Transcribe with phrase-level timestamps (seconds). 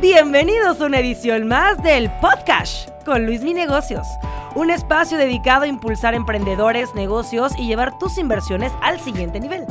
[0.00, 4.06] Bienvenidos a una edición más del Podcast con Luis Mi Negocios,
[4.54, 9.64] un espacio dedicado a impulsar emprendedores, negocios y llevar tus inversiones al siguiente nivel.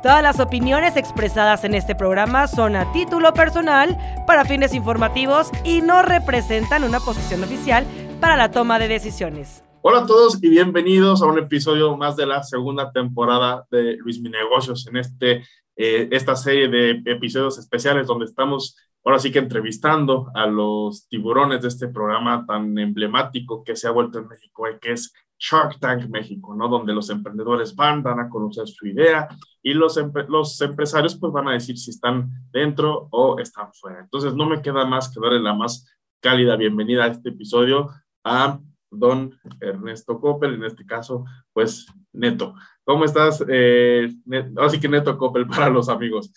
[0.00, 5.80] Todas las opiniones expresadas en este programa son a título personal, para fines informativos y
[5.80, 7.84] no representan una posición oficial
[8.20, 9.64] para la toma de decisiones.
[9.80, 14.20] Hola a todos y bienvenidos a un episodio más de la segunda temporada de Luis
[14.20, 15.42] Mi Negocios en este,
[15.74, 21.62] eh, esta serie de episodios especiales donde estamos ahora sí que entrevistando a los tiburones
[21.62, 25.80] de este programa tan emblemático que se ha vuelto en México, y que es Shark
[25.80, 26.68] Tank México, ¿no?
[26.68, 29.28] Donde los emprendedores van, van a conocer su idea
[29.60, 34.00] y los, los empresarios pues van a decir si están dentro o están fuera.
[34.00, 35.84] Entonces no me queda más que darle la más
[36.20, 37.90] cálida bienvenida a este episodio
[38.22, 42.54] a don Ernesto Coppel, en este caso, pues Neto.
[42.84, 43.44] ¿Cómo estás?
[43.48, 44.12] Eh,
[44.58, 46.32] Así que Neto Coppel para los amigos.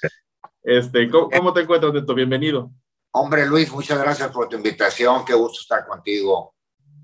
[0.66, 2.16] Este, ¿cómo, te encuentras, Neto?
[2.16, 2.72] Bienvenido.
[3.12, 5.24] Hombre, Luis, muchas gracias por tu invitación.
[5.24, 6.56] Qué gusto estar contigo.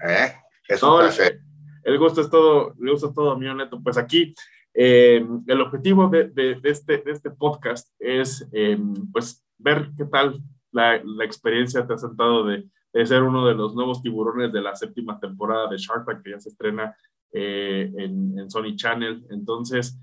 [0.04, 0.34] ¿Eh?
[0.68, 1.42] Es un placer.
[1.84, 3.80] El, gusto es todo, el gusto es todo mío, Neto.
[3.84, 4.34] Pues aquí,
[4.74, 8.80] eh, el objetivo de, de, este, de este podcast es, eh,
[9.14, 13.54] pues, ver qué tal la, la, experiencia te ha sentado de, de, ser uno de
[13.54, 16.96] los nuevos tiburones de la séptima temporada de Shark Tank, que ya se estrena
[17.32, 19.24] en, en, Sony Channel.
[19.30, 20.00] Entonces,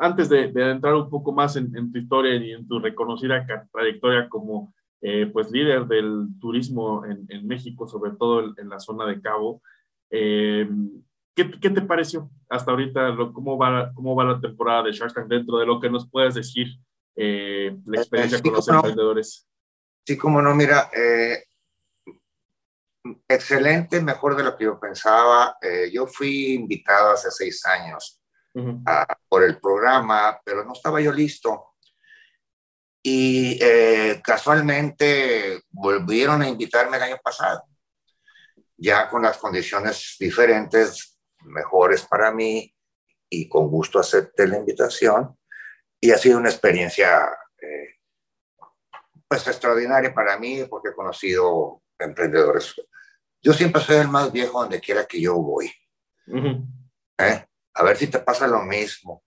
[0.00, 4.74] antes de, entrar un poco más en, tu historia y en tu reconocida trayectoria como
[5.00, 9.62] eh, pues líder del turismo en, México, sobre todo en, la zona de Cabo,
[10.10, 10.68] eh,
[11.34, 13.16] ¿qué, te pareció hasta ahorita?
[13.32, 16.34] cómo, va, ¿Cómo va la temporada de Shark Tank dentro de lo que nos puedes
[16.34, 16.68] decir,
[17.16, 19.46] eh, la experiencia con los emprendedores?
[20.06, 20.88] Sí, como no, mira,
[23.28, 25.56] excelente, mejor de lo que yo pensaba.
[25.92, 28.20] yo fui invitado hace seis años
[29.28, 31.74] por el programa, pero no estaba yo listo.
[33.02, 37.62] Y eh, casualmente volvieron a invitarme el año pasado,
[38.76, 42.74] ya con las condiciones diferentes, mejores para mí,
[43.28, 45.36] y con gusto acepté la invitación.
[46.00, 47.28] Y ha sido una experiencia
[47.60, 47.96] eh,
[49.28, 52.74] pues extraordinaria para mí porque he conocido emprendedores.
[53.42, 55.72] Yo siempre soy el más viejo donde quiera que yo voy.
[57.18, 57.46] ¿Eh?
[57.76, 59.22] A ver si te pasa lo mismo.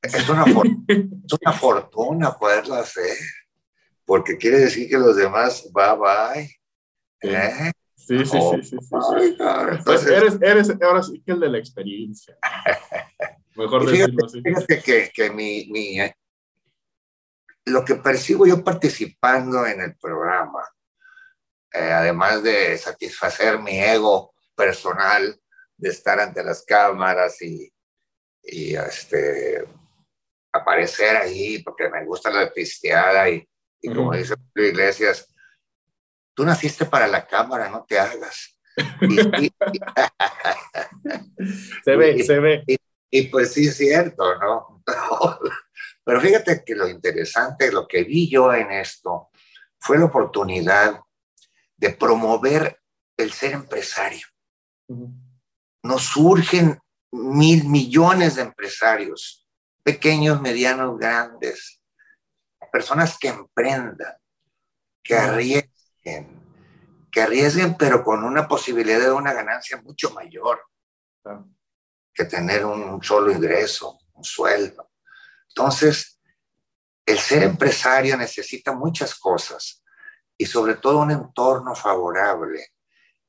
[0.00, 0.44] Es una,
[0.88, 3.16] es una fortuna poderlo hacer,
[4.04, 6.60] porque quiere decir que los demás, bye bye.
[7.20, 7.72] ¿Eh?
[7.94, 9.36] Sí, sí, sí, sí, sí,
[9.84, 12.36] pues eres, eres ahora sí que el de la experiencia.
[13.54, 14.42] Mejor decirlo así.
[14.42, 16.16] Fíjate que, que mi, mi, eh,
[17.66, 20.66] lo que percibo yo participando en el programa,
[21.72, 25.40] eh, además de satisfacer mi ego personal,
[25.76, 27.71] de estar ante las cámaras y,
[28.42, 29.64] y este,
[30.52, 33.48] aparecer ahí porque me gusta la pisteada y,
[33.80, 35.32] y como dice Iglesias,
[36.34, 38.58] tú naciste para la cámara, no te hagas.
[41.84, 42.64] se ve, se ve.
[43.10, 44.82] Y, pues sí es cierto, ¿no?
[46.04, 49.30] Pero fíjate que lo interesante, lo que vi yo en esto,
[49.78, 51.00] fue la oportunidad
[51.76, 52.80] de promover
[53.16, 54.26] el ser empresario.
[55.82, 56.78] Nos surgen
[57.12, 59.46] mil millones de empresarios,
[59.82, 61.80] pequeños, medianos, grandes,
[62.72, 64.14] personas que emprendan,
[65.02, 66.42] que arriesguen,
[67.10, 70.62] que arriesguen, pero con una posibilidad de una ganancia mucho mayor
[72.14, 74.90] que tener un solo ingreso, un sueldo.
[75.48, 76.20] Entonces,
[77.04, 79.82] el ser empresario necesita muchas cosas
[80.36, 82.68] y sobre todo un entorno favorable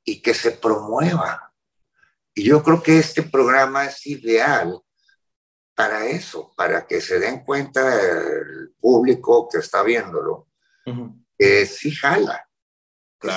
[0.04, 1.53] y que se promueva
[2.36, 4.80] y yo creo que este programa es ideal
[5.76, 10.48] para eso, para que se den cuenta el público que está viéndolo,
[11.38, 12.48] que sí jala,
[13.20, 13.30] que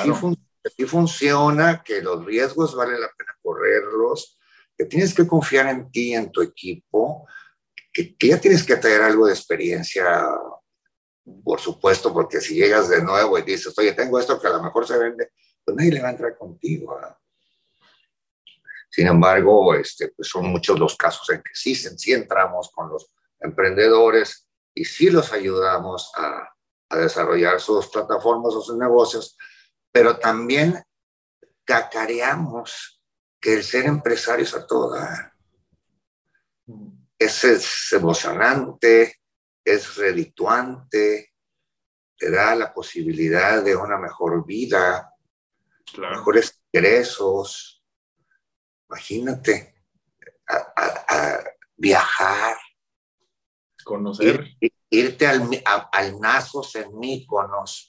[0.77, 4.39] sí, funciona, que los riesgos vale la pena correrlos,
[4.77, 7.27] que tienes que confiar en ti, en tu equipo,
[7.93, 10.27] que, que ya tienes que traer algo de experiencia,
[11.45, 14.63] por supuesto, porque si llegas de nuevo y dices, oye, tengo esto que a lo
[14.63, 15.33] mejor se vende,
[15.65, 16.99] pues nadie le va a entrar contigo.
[18.97, 23.13] Sin embargo, este, pues son muchos los casos en que sí, sí entramos con los
[23.39, 26.49] emprendedores y sí los ayudamos a,
[26.89, 29.37] a desarrollar sus plataformas o sus negocios,
[29.93, 30.83] pero también
[31.63, 33.03] cacareamos
[33.39, 34.97] que el ser empresario es a todo
[37.19, 39.21] Es, es emocionante,
[39.63, 41.35] es redituante,
[42.17, 45.13] te da la posibilidad de una mejor vida,
[45.99, 47.76] mejores ingresos,
[48.89, 49.75] Imagínate,
[50.49, 51.45] a,
[51.77, 52.57] viajar.
[53.85, 54.45] Conocer.
[54.91, 57.89] irte al, al Nazos en Míconos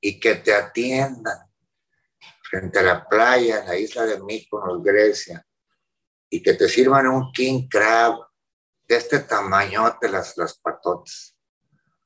[0.00, 1.52] y que te atiendan
[2.52, 5.46] frente a la playa en la isla de Mykonos, Grecia,
[6.28, 8.18] y que te sirvan un king crab
[8.86, 11.34] de este tamañote las, las patotas,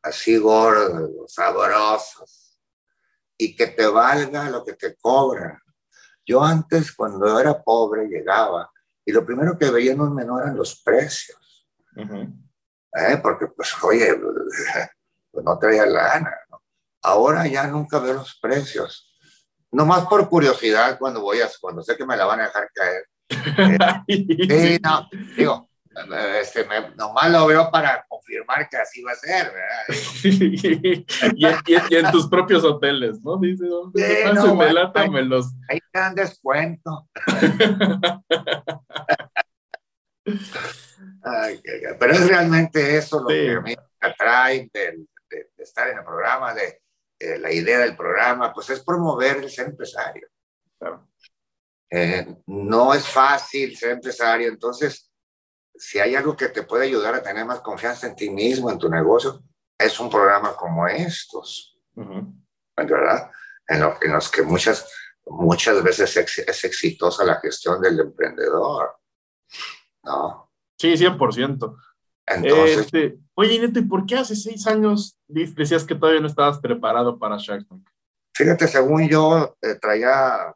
[0.02, 2.60] así gordos, sabrosos,
[3.36, 5.60] y que te valga lo que te cobran.
[6.26, 8.70] Yo antes, cuando era pobre, llegaba
[9.04, 11.68] y lo primero que veía en un menú eran los precios.
[11.96, 13.18] ¿Eh?
[13.22, 14.20] Porque, pues, oye,
[15.30, 16.34] pues no traía lana.
[16.50, 16.62] ¿no?
[17.02, 19.14] Ahora ya nunca veo los precios.
[19.70, 23.06] Nomás por curiosidad cuando voy a, cuando sé que me la van a dejar caer.
[24.08, 25.68] sí, no, digo,
[26.40, 29.86] este, me, nomás lo veo para confirmar que así va a ser, ¿verdad?
[31.88, 33.38] y, en tus propios hoteles, ¿no?
[33.38, 35.46] Dice, ¿dónde sí, no, bueno, los...
[35.68, 37.08] Ahí te dan descuento.
[41.22, 41.62] Ay,
[41.98, 46.04] pero es realmente eso lo que a mí me atrae de, de, estar en el
[46.04, 46.82] programa, de,
[47.38, 50.28] la idea del programa, pues es promover el ser empresario.
[51.90, 55.05] Eh, no es fácil ser empresario, entonces
[55.78, 58.78] si hay algo que te puede ayudar a tener más confianza en ti mismo, en
[58.78, 59.42] tu negocio,
[59.78, 61.78] es un programa como estos,
[62.76, 63.30] ¿verdad?
[63.68, 64.90] En, los que muchas,
[65.26, 68.96] muchas veces es, exitosa la gestión del emprendedor,
[70.04, 70.50] ¿no?
[70.78, 71.76] Sí, 100%.
[72.28, 76.58] Entonces, este, oye, Neto, ¿y por qué hace seis años decías que todavía no estabas
[76.58, 77.88] preparado para Shark Tank?
[78.34, 80.54] Fíjate, según yo eh, traía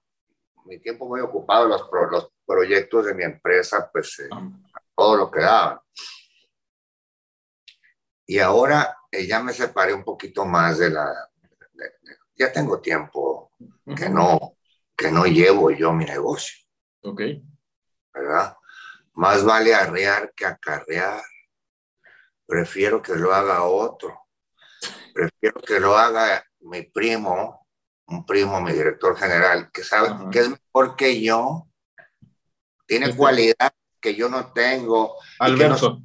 [0.67, 4.51] mi tiempo muy ocupado, los, los proyectos de mi empresa, pues eh, ah
[5.00, 5.81] todo lo que daban.
[8.26, 11.31] Y ahora eh, ya me separé un poquito más de la...
[12.35, 13.50] ya tengo tiempo
[13.97, 14.58] que no,
[14.94, 16.55] que no llevo yo mi negocio.
[17.00, 17.23] Ok.
[18.12, 18.55] ¿Verdad?
[19.14, 21.23] Más vale arrear que acarrear.
[22.44, 24.26] Prefiero que lo haga otro.
[25.14, 27.67] Prefiero que lo haga mi primo,
[28.05, 31.70] un primo, mi director general, que sabe que es mejor que yo,
[32.87, 35.17] tiene este cualidad que yo no tengo.
[35.38, 36.02] Alberto.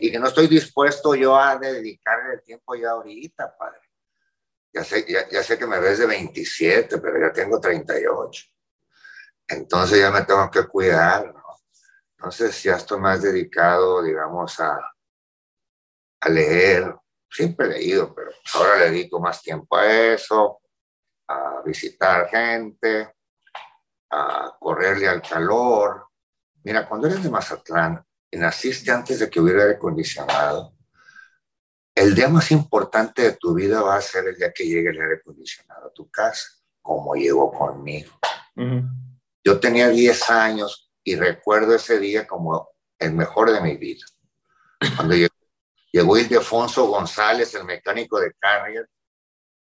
[0.00, 3.80] Y que, no, estoy dispuesto yo a dedicarle el tiempo ya ahorita, padre.
[4.74, 8.44] Ya sé, ya, sé que me ves de 27, pero ya tengo 38.
[9.48, 11.42] Entonces ya me tengo que cuidar, ¿no?
[12.16, 14.78] Entonces ya estoy más dedicado, digamos, a,
[16.20, 16.94] a leer.
[17.30, 20.60] Siempre he leído, pero ahora le dedico más tiempo a eso,
[21.28, 23.14] a visitar gente,
[24.10, 26.11] a correrle al calor,
[26.64, 30.74] Mira, cuando eres de Mazatlán y naciste antes de que hubiera aire acondicionado,
[31.94, 35.00] el día más importante de tu vida va a ser el día que llegue el
[35.00, 36.48] aire acondicionado a tu casa,
[36.80, 38.12] como llegó conmigo.
[39.44, 44.06] Yo tenía 10 años y recuerdo ese día como el mejor de mi vida.
[44.96, 45.34] Cuando llegó,
[45.90, 48.88] llegó Ildefonso González, el mecánico de Carrier,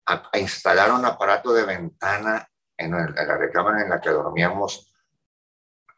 [0.05, 2.47] a, instalar un aparato de ventana
[2.77, 4.92] en, en la recámara en la que dormíamos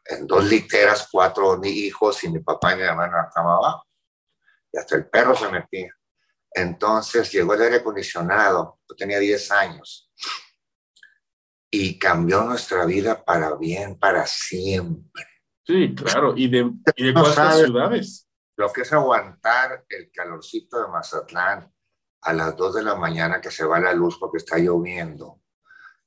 [0.08, 3.86] en dos literas, cuatro hijos y mi papá y mi mamá en la cama abajo.
[4.72, 5.92] Y hasta el perro se metía.
[6.50, 10.10] Entonces llegó el aire acondicionado, yo tenía 10 años,
[11.70, 15.26] y cambió nuestra vida para bien, para siempre.
[15.66, 18.28] Sí, claro, y de, y de cuántas ciudades.
[18.56, 21.70] Lo que es aguantar el calorcito de Mazatlán
[22.22, 25.42] a las 2 de la mañana que se va la luz porque está lloviendo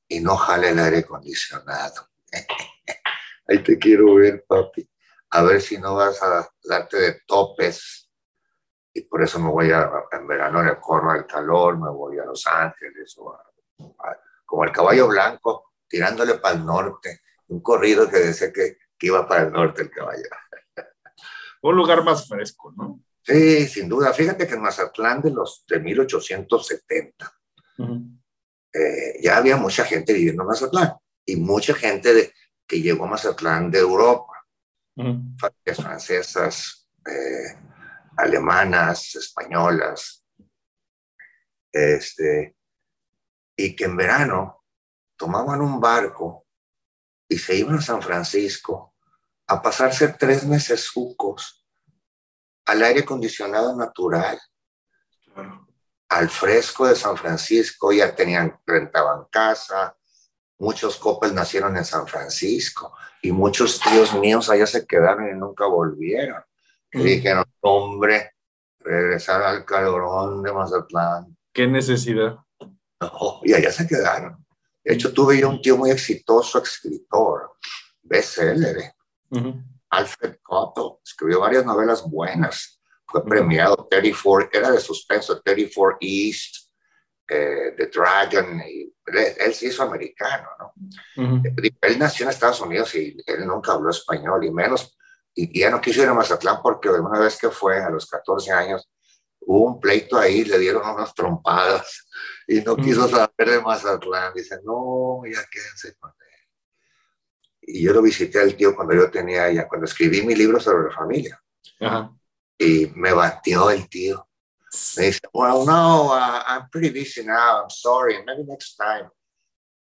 [0.08, 2.10] y no jale el aire acondicionado.
[3.50, 4.88] ahí te quiero ver, papi.
[5.32, 8.10] A ver si no vas a darte de topes.
[8.94, 12.26] Y por eso me voy a, en verano le corro al calor, me voy a
[12.26, 13.38] Los Ángeles, o
[14.46, 17.22] como el caballo blanco, tirándole para el norte.
[17.48, 20.24] Un corrido que decía que, que iba para el norte el caballo.
[21.62, 23.04] Un lugar más fresco, ¿no?
[23.24, 24.14] Sí, sin duda.
[24.14, 27.34] Fíjate que en Mazatlán de los de 1870
[28.74, 30.94] eh, ya había mucha gente viviendo en Mazatlán
[31.26, 32.34] y mucha gente de,
[32.70, 34.46] que llegó a Mazatlán de Europa,
[34.96, 37.58] familias francesas, eh,
[38.16, 40.24] alemanas, españolas,
[41.72, 42.56] este,
[43.58, 44.64] y que en verano
[45.18, 46.46] tomaban un barco
[47.28, 48.94] y se iban a San Francisco
[49.48, 51.66] a pasarse tres meses sucos
[52.66, 54.40] al aire acondicionado natural,
[56.08, 59.98] al fresco de San Francisco, ya tenían, rentaban casa,
[60.60, 65.66] Muchos Coppel nacieron en San Francisco y muchos tíos míos allá se quedaron y nunca
[65.66, 66.44] volvieron.
[66.92, 68.34] Y dijeron, hombre,
[68.80, 71.38] regresar al calorón de Mazatlán.
[71.54, 72.38] ¿Qué necesidad?
[73.44, 74.46] y allá se quedaron.
[74.84, 77.54] De hecho, tuve yo un tío muy exitoso, escritor,
[78.02, 78.94] bestseller,
[79.90, 82.82] Alfred Cotto, escribió varias novelas buenas.
[83.06, 86.70] Fue premiado, 34, era de suspenso, 34 East,
[87.28, 91.42] eh, The Dragon, y él, sí hizo americano, ¿no?
[91.82, 94.98] Él nació en Estados Unidos y él nunca habló español, y menos,
[95.34, 98.52] y, ya no quiso ir a Mazatlán porque una vez que fue a los 14
[98.52, 98.90] años,
[99.42, 102.08] hubo un pleito ahí, le dieron unas trompadas
[102.48, 104.34] y no quiso saber de Mazatlán.
[104.34, 106.28] Dice, no, ya quédense con él.
[107.62, 110.90] Y yo lo visité al tío cuando yo tenía ya, cuando escribí mi libro sobre
[110.90, 111.42] la familia.
[112.58, 114.29] Y me batió el tío.
[114.98, 119.10] Me dice, well, no, uh, I'm pretty busy now, I'm sorry, maybe next time.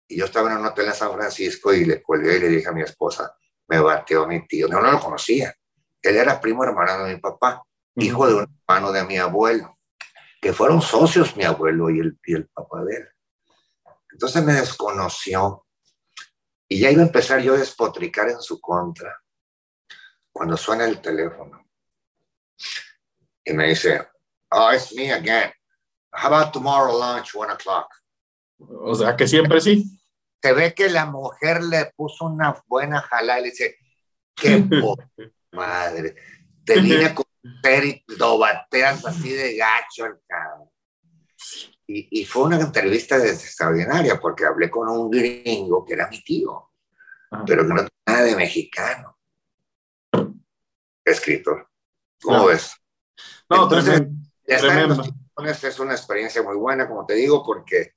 [0.09, 2.69] Y yo estaba en un hotel en San Francisco y le colgué y le dije
[2.69, 3.37] a mi esposa,
[3.69, 4.67] me bateó mi tío.
[4.67, 5.55] No, no lo conocía.
[6.03, 7.63] Él era primo hermano de mi papá,
[7.97, 9.79] hijo de un hermano de mi abuelo,
[10.41, 13.09] que fueron socios mi abuelo y el, y el papá de él.
[14.13, 15.67] Entonces me desconoció
[16.69, 19.17] y ya iba a empezar yo a despotricar en su contra
[20.33, 21.69] cuando suena el teléfono.
[23.45, 24.10] Y me dice,
[24.53, 25.51] oh, it's me again.
[26.13, 27.89] How about tomorrow lunch, one o'clock?
[28.59, 29.99] O sea, que siempre sí.
[30.43, 33.77] Se ve que la mujer le puso una buena jalada y le dice,
[34.35, 34.65] qué
[35.53, 36.17] madre,
[36.65, 40.69] te vine a conocer y lo bateas así de gacho el cabrón.
[41.87, 46.71] Y, y, fue una entrevista extraordinaria porque hablé con un gringo que era mi tío,
[47.33, 47.45] ah.
[47.47, 49.19] pero que no tenía nada de mexicano.
[51.05, 51.69] Escritor.
[52.23, 52.73] ¿Cómo ves?
[53.49, 54.03] No, Entonces,
[54.57, 57.95] es una experiencia muy buena, como te digo, porque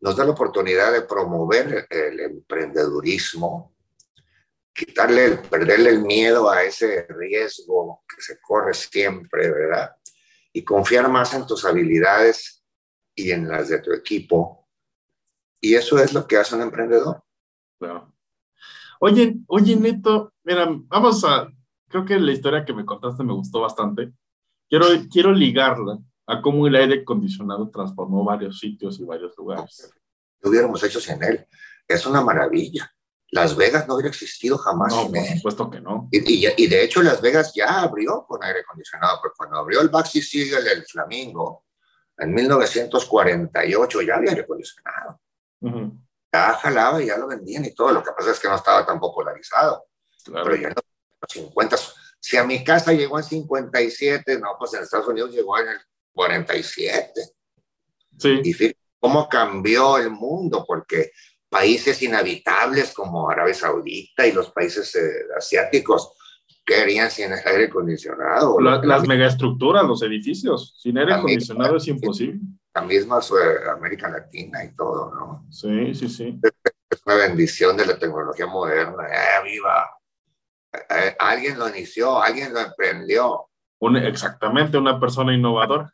[0.00, 3.74] nos da la oportunidad de promover el emprendedurismo,
[4.74, 9.96] quitarle, perderle el miedo a ese riesgo que se corre siempre, ¿verdad?
[10.52, 12.62] Y confiar más en tus habilidades
[13.14, 14.68] y en las de tu equipo.
[15.60, 17.22] Y eso es lo que hace un emprendedor.
[17.78, 18.12] Claro.
[19.00, 21.48] Oye, oye, Neto, mira, vamos a,
[21.88, 24.12] creo que la historia que me contaste me gustó bastante.
[24.68, 29.90] Quiero, quiero ligarla a cómo el aire acondicionado transformó varios sitios y varios lugares.
[30.40, 31.46] Lo hubiéramos hecho sin él.
[31.86, 32.90] Es una maravilla.
[33.30, 34.94] Las Vegas no hubiera existido jamás.
[34.94, 36.08] No, por supuesto que no.
[36.10, 39.88] Y, y, de hecho Las Vegas ya abrió con aire acondicionado, porque cuando abrió el
[39.88, 41.64] Baxi Siegel, el Flamingo,
[42.16, 45.20] en 1948 ya había aire acondicionado.
[46.32, 47.92] Ya jalaba y ya lo vendían y todo.
[47.92, 49.84] Lo que pasa es que no estaba tan popularizado.
[50.24, 50.84] Pero ya en los
[51.28, 51.76] 50,
[52.24, 55.76] si a mi casa llegó en 57, no, pues en Estados Unidos llegó en el
[56.14, 57.20] 47.
[58.18, 58.40] Sí.
[58.42, 61.10] Y fíjate cómo cambió el mundo, porque
[61.50, 66.14] países inhabitables como Arabia Saudita y los países eh, asiáticos
[66.64, 68.58] querían sin aire acondicionado.
[68.58, 72.40] las megaestructuras, los edificios, sin aire acondicionado es imposible.
[72.74, 73.20] La misma
[73.70, 75.46] América Latina y todo, ¿no?
[75.50, 76.40] Sí, sí, sí.
[76.88, 79.04] Es una bendición de la tecnología moderna.
[79.08, 79.93] ¡Eh, viva!
[80.98, 83.48] Eh, alguien lo inició, alguien lo emprendió.
[84.02, 85.92] exactamente, una persona innovadora.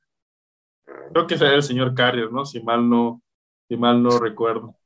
[1.13, 2.45] Creo que sería el señor Carrier, ¿no?
[2.45, 3.23] Si mal no,
[3.69, 4.77] si mal no recuerdo.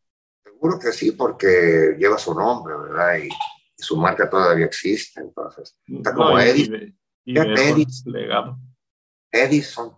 [0.42, 3.18] Seguro que sí, porque lleva su nombre, ¿verdad?
[3.18, 3.28] Y,
[3.76, 5.78] su marca todavía existe, entonces.
[5.86, 6.96] Está como Edison.
[7.26, 8.12] Edison.
[8.12, 8.58] Legado.
[9.30, 9.94] Edison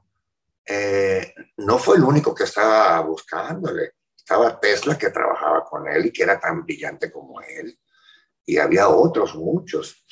[0.66, 3.92] eh, no fue el único que estaba buscándole.
[4.16, 7.78] Estaba Tesla que trabajaba con él y que era tan brillante como él
[8.46, 10.04] y había otros muchos.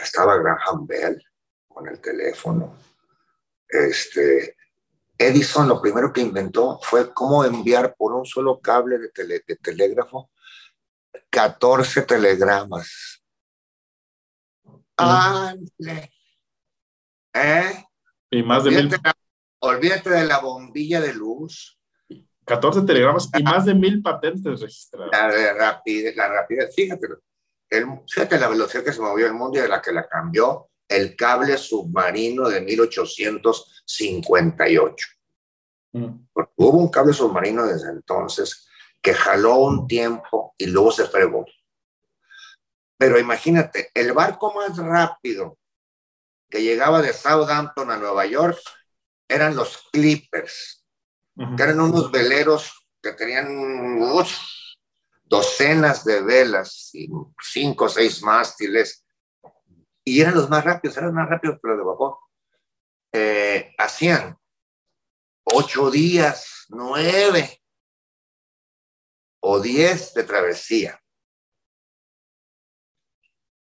[0.00, 1.22] Estaba Graham Bell
[1.66, 2.78] con el teléfono.
[3.68, 4.56] Este,
[5.18, 10.30] Edison lo primero que inventó fue cómo enviar por un solo cable de, telégrafo
[11.30, 13.22] 14 telegramas.
[17.34, 17.84] ¿Eh?
[18.30, 18.90] Y más de mil...
[19.58, 21.76] olvídate de la bombilla de luz
[22.46, 25.10] 14 telegramas y más de mil patentes registradas.
[25.12, 27.08] La, rapidez, la rapidez, fíjate,
[27.70, 30.70] el, fíjate la velocidad que se movió el mundo y de la que la cambió
[30.88, 35.06] el cable submarino de 1858.
[35.92, 36.26] Mm.
[36.56, 38.68] hubo un cable submarino desde entonces
[39.00, 41.46] que jaló un tiempo y luego se fregó.
[42.98, 45.56] Pero imagínate, el barco más rápido
[46.50, 48.58] que llegaba de Southampton a Nueva York
[49.28, 50.84] eran los Clippers,
[51.56, 54.00] que eran unos veleros que tenían
[55.26, 56.92] docenas de velas
[57.42, 59.04] cinco o seis mástiles,
[60.04, 62.18] y eran los más rápidos, eran más rápidos que los de vapor.
[63.12, 64.38] Eh, hacían
[65.44, 67.62] ocho días, nueve
[69.40, 71.00] o diez de travesía.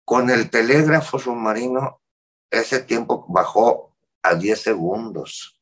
[0.06, 2.02] Con el telégrafo submarino,
[2.50, 5.62] ese tiempo bajó a diez segundos.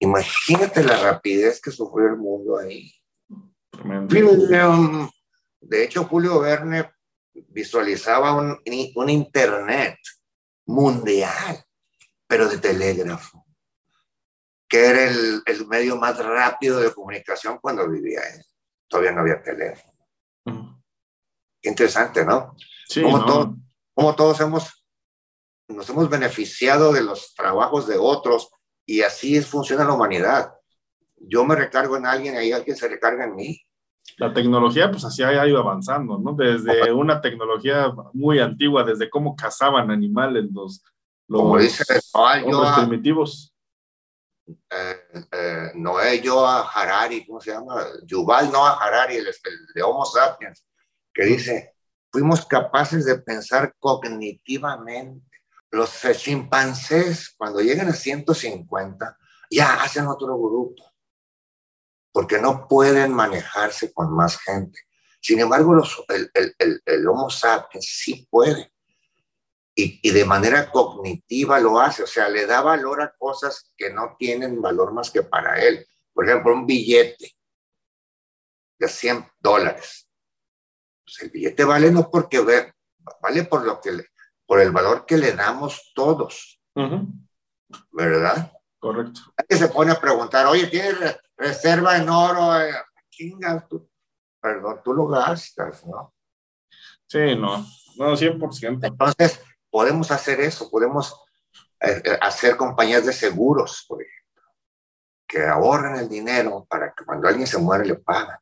[0.00, 2.92] Imagínate la rapidez que sufrió el mundo ahí.
[5.60, 6.90] De hecho, Julio Verne
[7.48, 8.58] visualizaba un,
[8.94, 9.98] un Internet
[10.66, 11.64] mundial,
[12.26, 13.44] pero de telégrafo.
[14.68, 18.44] que era el, el, medio más rápido de comunicación cuando vivía él.
[18.88, 20.82] Todavía no había teléfono.
[21.62, 22.54] interesante, ¿no?
[22.88, 23.26] Sí, como, ¿no?
[23.26, 23.56] Todo,
[23.94, 24.86] como todos hemos,
[25.68, 28.50] nos hemos beneficiado de los trabajos de otros
[28.86, 30.54] y así funciona la humanidad.
[31.28, 33.60] Yo me recargo en alguien y alguien se recarga en mí.
[34.18, 36.34] La tecnología, pues así ha ido avanzando, ¿no?
[36.34, 40.84] Desde una tecnología muy antigua, desde cómo cazaban animales los,
[41.26, 43.52] los Como dice Noé, yo a, primitivos.
[44.46, 47.82] Eh, eh, Noé, yo a Harari, ¿cómo se llama?
[48.04, 50.64] Yuval Noah Harari, el, el de Homo sapiens,
[51.12, 51.74] que dice,
[52.12, 55.26] fuimos capaces de pensar cognitivamente.
[55.70, 59.18] Los chimpancés, cuando llegan a 150,
[59.50, 60.93] ya hacen otro grupo
[62.14, 64.78] porque no pueden manejarse con más gente.
[65.20, 68.72] Sin embargo, los, el, el, el, Homo sapiens sí puede.
[69.74, 73.92] Y, y, de manera cognitiva lo hace, o sea, le da valor a cosas que
[73.92, 75.84] no tienen valor más que para él.
[76.12, 77.32] Por ejemplo, un billete
[78.78, 80.08] de 100 dólares.
[81.04, 82.72] Pues el billete vale no porque ve,
[83.20, 84.06] vale por, lo que le,
[84.46, 86.60] por el valor que le damos todos.
[86.76, 87.06] Uh -huh.
[87.90, 88.52] ¿Verdad?
[88.78, 89.20] Correcto.
[89.36, 90.94] Alguien se pone a preguntar, oye, ¿tienes
[91.36, 92.52] reserva en oro?
[93.10, 93.88] Chinga, tú,
[94.40, 96.14] perdón, tú lo gastas, ¿no?
[97.06, 97.64] Sí, no,
[97.96, 98.86] no, 100%.
[98.86, 101.14] Entonces, podemos hacer eso, podemos
[101.80, 104.42] eh, hacer compañías de seguros, por ejemplo,
[105.26, 108.38] que ahorren el dinero para que cuando alguien se muere le pagan.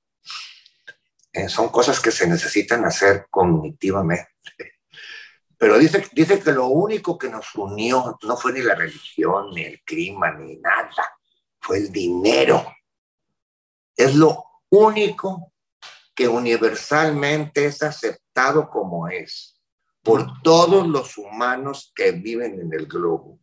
[1.33, 4.31] Eh, son cosas que se necesitan hacer cognitivamente.
[5.57, 9.63] Pero dice, dice que lo único que nos unió no fue ni la religión, ni
[9.63, 11.17] el clima, ni nada.
[11.61, 12.67] Fue el dinero.
[13.97, 15.53] Es lo único
[16.15, 19.61] que universalmente es aceptado como es
[20.03, 23.39] por todos los humanos que viven en el globo.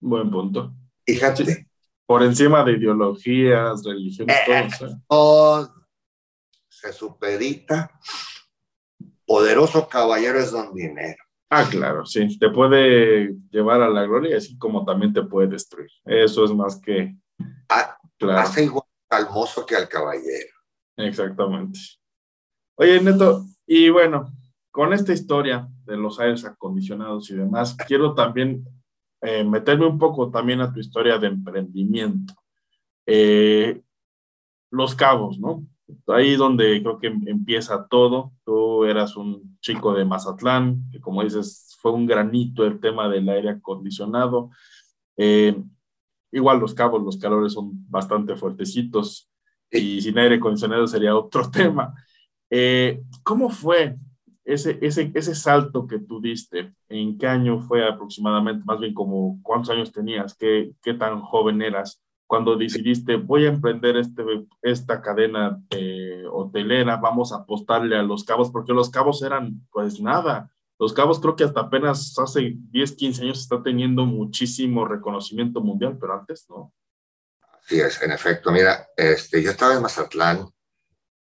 [0.00, 0.72] Buen punto.
[1.06, 1.44] Fíjate.
[1.46, 1.66] Sí.
[2.06, 4.88] Por encima de ideologías, religiones, Eh, todo.
[4.88, 4.96] ¿sí?
[5.08, 5.74] todo
[6.68, 7.90] se supedita.
[9.26, 11.22] Poderoso caballero es don dinero.
[11.48, 12.38] Ah, claro, sí.
[12.38, 15.90] Te puede llevar a la gloria, así como también te puede destruir.
[16.04, 17.16] Eso es más que
[17.68, 18.38] Ah, claro.
[18.40, 18.83] Hace igual
[19.16, 20.54] al mozo que al caballero.
[20.96, 21.78] Exactamente.
[22.76, 24.32] Oye, Neto, y bueno,
[24.70, 28.64] con esta historia de los aires acondicionados y demás, quiero también
[29.20, 32.34] eh, meterme un poco también a tu historia de emprendimiento.
[33.06, 33.80] Eh,
[34.70, 35.64] los cabos, ¿no?
[36.08, 38.32] Ahí donde creo que empieza todo.
[38.44, 43.28] Tú eras un chico de Mazatlán, que como dices, fue un granito el tema del
[43.28, 44.50] aire acondicionado.
[45.16, 45.56] Eh,
[46.34, 49.30] igual los cabos, los calores son bastante fuertecitos
[49.70, 51.94] y sin aire acondicionado sería otro tema.
[52.50, 53.96] Eh, ¿Cómo fue
[54.44, 56.74] ese, ese, ese salto que tú diste?
[56.88, 58.64] ¿En qué año fue aproximadamente?
[58.66, 63.50] Más bien como cuántos años tenías, qué, qué tan joven eras cuando decidiste voy a
[63.50, 64.24] emprender este,
[64.62, 70.00] esta cadena eh, hotelera, vamos a apostarle a los cabos, porque los cabos eran pues
[70.00, 70.50] nada.
[70.78, 75.96] Los cabos creo que hasta apenas hace 10, 15 años está teniendo muchísimo reconocimiento mundial,
[76.00, 76.72] pero antes no.
[77.60, 78.50] Así es, en efecto.
[78.50, 80.46] Mira, este, yo estaba en Mazatlán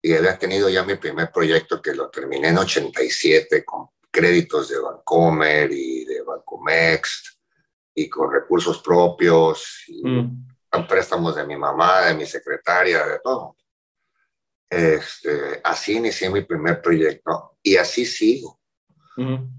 [0.01, 4.79] y había tenido ya mi primer proyecto que lo terminé en 87 con créditos de
[4.79, 7.27] Bancomer y de Bancomext
[7.93, 10.01] y con recursos propios y
[10.71, 13.55] Mm, préstamos de mi mamá, de mi secretaria, de todo.
[14.69, 18.56] Este, así inicié mi primer proyecto y así sigo.
[19.17, 19.49] Ujú,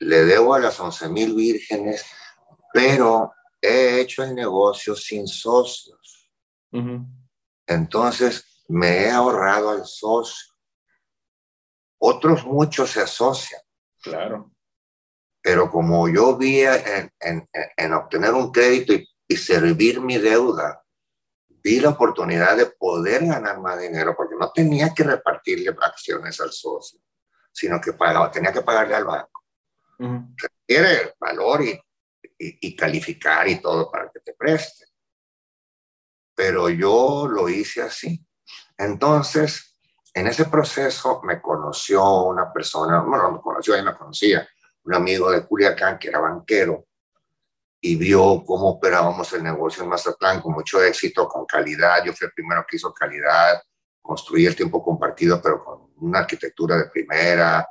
[0.00, 2.04] Le debo a las 11 mil vírgenes,
[2.72, 6.30] pero he hecho el negocio sin socios.
[6.72, 7.06] ujú.
[7.66, 10.52] Entonces me he ahorrado al socio.
[11.98, 13.60] Otros muchos se asocian,
[14.02, 14.52] Claro.
[15.42, 20.82] pero como yo vi en, en- en obtener un crédito y, y servir mi deuda,
[21.48, 26.52] vi la oportunidad de poder ganar más dinero porque no tenía que repartirle acciones al
[26.52, 27.00] socio,
[27.56, 29.42] sino que pagaba, tenía que pagarle al banco.
[29.98, 30.34] Ujú,
[30.66, 31.70] Quiere valor y,
[32.38, 34.84] y, y calificar y todo para que te preste.
[36.34, 38.22] Pero yo lo hice así.
[38.76, 39.78] Entonces,
[40.12, 44.46] en ese proceso me conoció una persona, bueno, me conoció, ella me conocía,
[44.84, 46.86] un amigo de Culiacán que era banquero
[47.80, 52.04] y vio cómo operábamos el negocio en Mazatlán con mucho éxito, con calidad.
[52.04, 53.62] Yo fui el primero que hizo calidad,
[54.02, 57.66] construí el tiempo compartido, pero con una arquitectura de primera,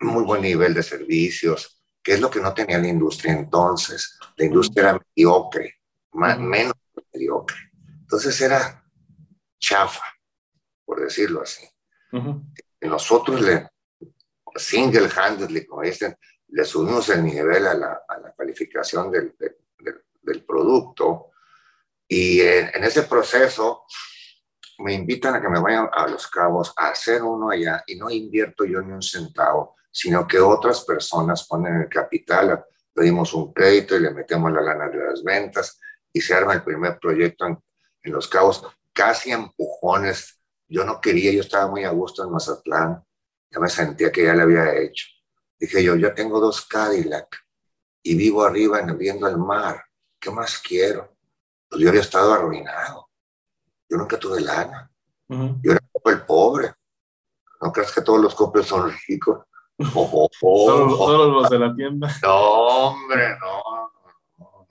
[0.00, 4.18] muy buen nivel de servicios, que es lo que no tenía la industria entonces.
[4.36, 5.80] La industria era mediocre,
[6.12, 6.74] más, menos
[7.12, 7.56] mediocre.
[8.00, 8.84] Entonces era
[9.58, 10.04] chafa,
[10.84, 11.64] por decirlo así.
[12.80, 13.68] Y nosotros le,
[14.54, 16.16] single-handedly, como dicen,
[16.48, 21.30] le subimos el nivel a la, a la calificación del, del, del- del producto
[22.08, 23.84] Y en, ese proceso
[24.78, 28.10] me invitan a que me vaya a Los Cabos a hacer uno allá y no
[28.10, 33.96] invierto yo ni un centavo, sino que otras personas ponen el capital, pedimos un crédito
[33.96, 35.78] y le metemos la lana de las ventas
[36.12, 37.58] y se arma el primer proyecto en,
[38.02, 40.38] en Los Cabos, casi empujones.
[40.68, 43.04] Yo no quería, yo estaba muy a gusto en Mazatlán,
[43.50, 45.06] ya me sentía que ya le había hecho.
[45.58, 47.36] Dije yo, yo tengo dos Cadillac
[48.02, 49.84] y vivo arriba viendo el mar.
[50.18, 51.16] ¿Qué más quiero?
[51.68, 53.11] Pues yo había estado arruinado.
[53.92, 54.90] Yo nunca tuve lana.
[55.28, 56.72] Yo era el pobre.
[57.60, 59.40] ¿No crees que todos los coples son ricos?
[59.94, 62.08] Oh, todos, los de la tienda.
[62.22, 63.90] No, hombre, no,
[64.38, 64.68] no.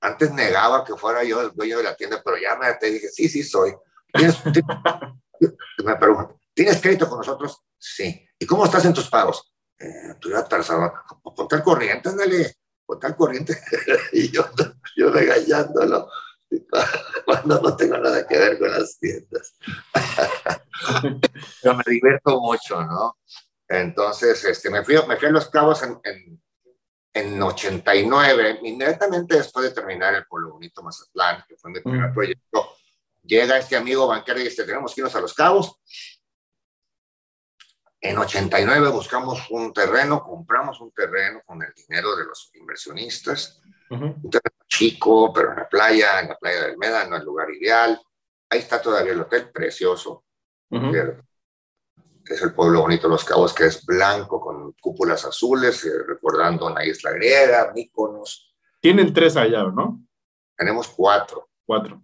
[0.00, 3.08] Antes negaba que fuera yo el dueño de la tienda, pero ya me te dije,
[3.08, 3.74] sí, sí soy.
[5.84, 7.62] me pregunto, ¿tienes crédito con nosotros?
[7.78, 8.28] Sí.
[8.38, 9.54] ¿Y cómo estás en tus pagos?
[9.78, 10.46] Eh, tú ya
[11.34, 13.58] ponte al corriente, ándale, ponte al corriente.
[14.12, 14.44] y yo,
[14.96, 16.08] yo regañándolo
[17.24, 19.54] cuando no tengo nada que ver con las tiendas.
[21.62, 23.18] Pero me divierto mucho, ¿no?
[23.68, 26.42] Entonces, este, me, fui, me fui a Los Cabos en, en,
[27.12, 32.76] en 89, inmediatamente después de terminar el Pueblo Bonito Mazatlán, que fue mi primer proyecto.
[33.22, 35.76] Llega este amigo banquero y dice, tenemos que irnos a Los Cabos.
[38.00, 44.30] En 89 buscamos un terreno, compramos un terreno con el dinero de los inversionistas, un
[44.30, 48.00] terreno chico, pero en la playa, en la playa del Médano, el lugar ideal.
[48.48, 50.24] Ahí está todavía el hotel, precioso.
[50.70, 56.66] Es el pueblo bonito de Los Cabos, que es blanco con cúpulas azules, eh, recordando
[56.66, 58.54] una isla griega, Míconos.
[58.80, 60.00] Tienen tres allá, ¿no?
[60.56, 61.48] Tenemos cuatro.
[61.66, 62.00] Cuatro.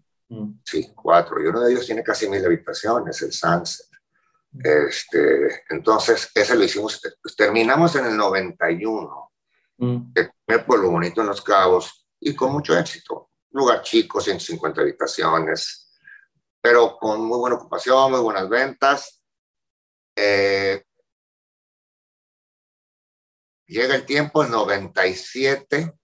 [0.64, 1.40] Sí, cuatro.
[1.40, 3.86] Y uno de ellos tiene casi mil habitaciones, el Sunset.
[4.58, 7.00] Este, entonces, ese lo hicimos,
[7.36, 9.32] terminamos en el 91,
[9.78, 10.12] mm.
[10.46, 13.30] El pueblo bonito en Los Cabos, y con mucho éxito.
[13.50, 15.94] lugar chico, 150 habitaciones,
[16.60, 19.22] pero con muy buena ocupación, muy buenas ventas.
[20.14, 20.84] Eh,
[23.66, 25.94] llega el tiempo, en 97,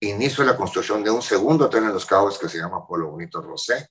[0.00, 3.40] inicio la construcción de un segundo hotel en Los Cabos que se llama Pueblo Bonito
[3.40, 3.90] Rosé.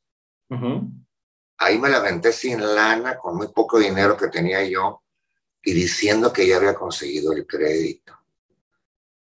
[1.60, 5.04] Ahí me la venté sin lana, con muy poco dinero que tenía yo,
[5.64, 8.19] y diciendo que ya había conseguido el crédito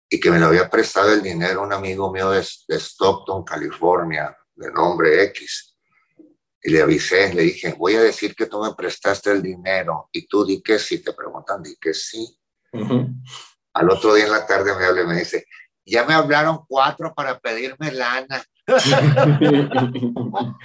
[0.09, 4.71] y que me lo había prestado el dinero un amigo mío de, Stockton, California, de
[4.71, 5.77] nombre X.
[6.61, 10.27] Y le avisé, le dije, voy a decir que tú me prestaste el dinero y
[10.27, 12.27] tú di que sí, te preguntan, di que sí.
[13.73, 15.45] Al otro día en la tarde me habla y me dice,
[15.85, 18.43] ya me hablaron cuatro para pedirme lana.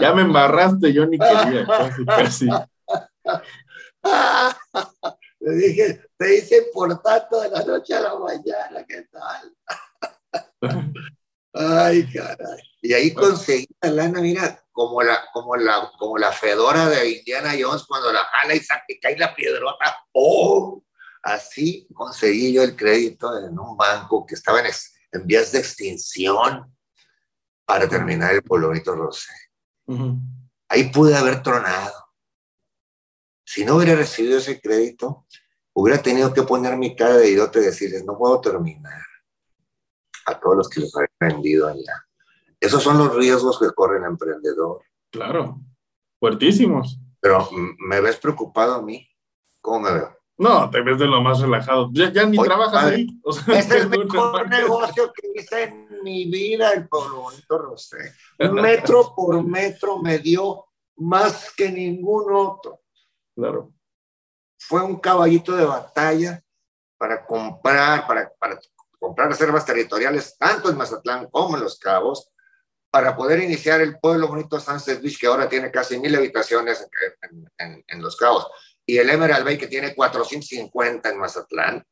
[0.00, 1.66] ya me embarraste, yo ni quería,
[2.06, 2.48] casi,
[5.42, 9.56] Le dije, te hice por tanto de la noche a la mañana, ¿qué tal?
[11.52, 12.62] Ay, caray.
[12.80, 17.54] Y ahí conseguí la lana, mira, como la, como la, como la fedora de Indiana
[17.60, 19.96] Jones cuando la jala y saca y cae la piedrota.
[20.12, 20.82] ¡Oh!
[21.22, 24.66] Así conseguí yo el crédito en un banco que estaba en,
[25.12, 26.72] en vías de extinción
[27.64, 29.32] para terminar el Polonito Rosé.
[30.68, 31.92] Ahí pude haber tronado.
[33.52, 35.26] Si no hubiera recibido ese crédito,
[35.74, 39.02] hubiera tenido que poner mi cara de idiota y decirles, no puedo terminar
[40.24, 42.06] a todos los que les había vendido allá.
[42.58, 44.80] Esos son los riesgos que corre el emprendedor.
[45.10, 45.60] Claro,
[46.18, 46.98] fuertísimos.
[47.20, 47.46] Pero
[47.78, 49.06] me ves preocupado a mí.
[49.60, 50.16] ¿Cómo me veo?
[50.38, 51.90] No, te ves de lo más relajado.
[51.92, 53.06] Ya, ni trabajas ahí.
[53.48, 58.14] este es el mejor negocio que hice en mi vida, el Pueblo Bonito Rosé.
[58.50, 60.64] Metro por metro me dio
[60.96, 62.81] más que ningún otro.
[63.34, 63.72] Claro.
[64.58, 66.42] Fue un caballito de batalla
[66.98, 68.58] para comprar, para, para
[68.98, 72.30] comprar reservas territoriales, tanto en Mazatlán como en Los Cabos,
[72.90, 76.86] para poder iniciar el pueblo bonito Sunset Beach, que ahora tiene casi mil habitaciones
[77.22, 78.46] en, en, en Los Cabos
[78.86, 81.86] y el Emerald Bay que tiene 450 en Mazatlán,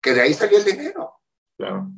[0.00, 1.20] que de ahí salió el dinero.
[1.56, 1.88] Claro.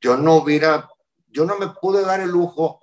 [0.00, 0.88] Yo no hubiera,
[1.28, 2.80] yo no me pude dar el lujo,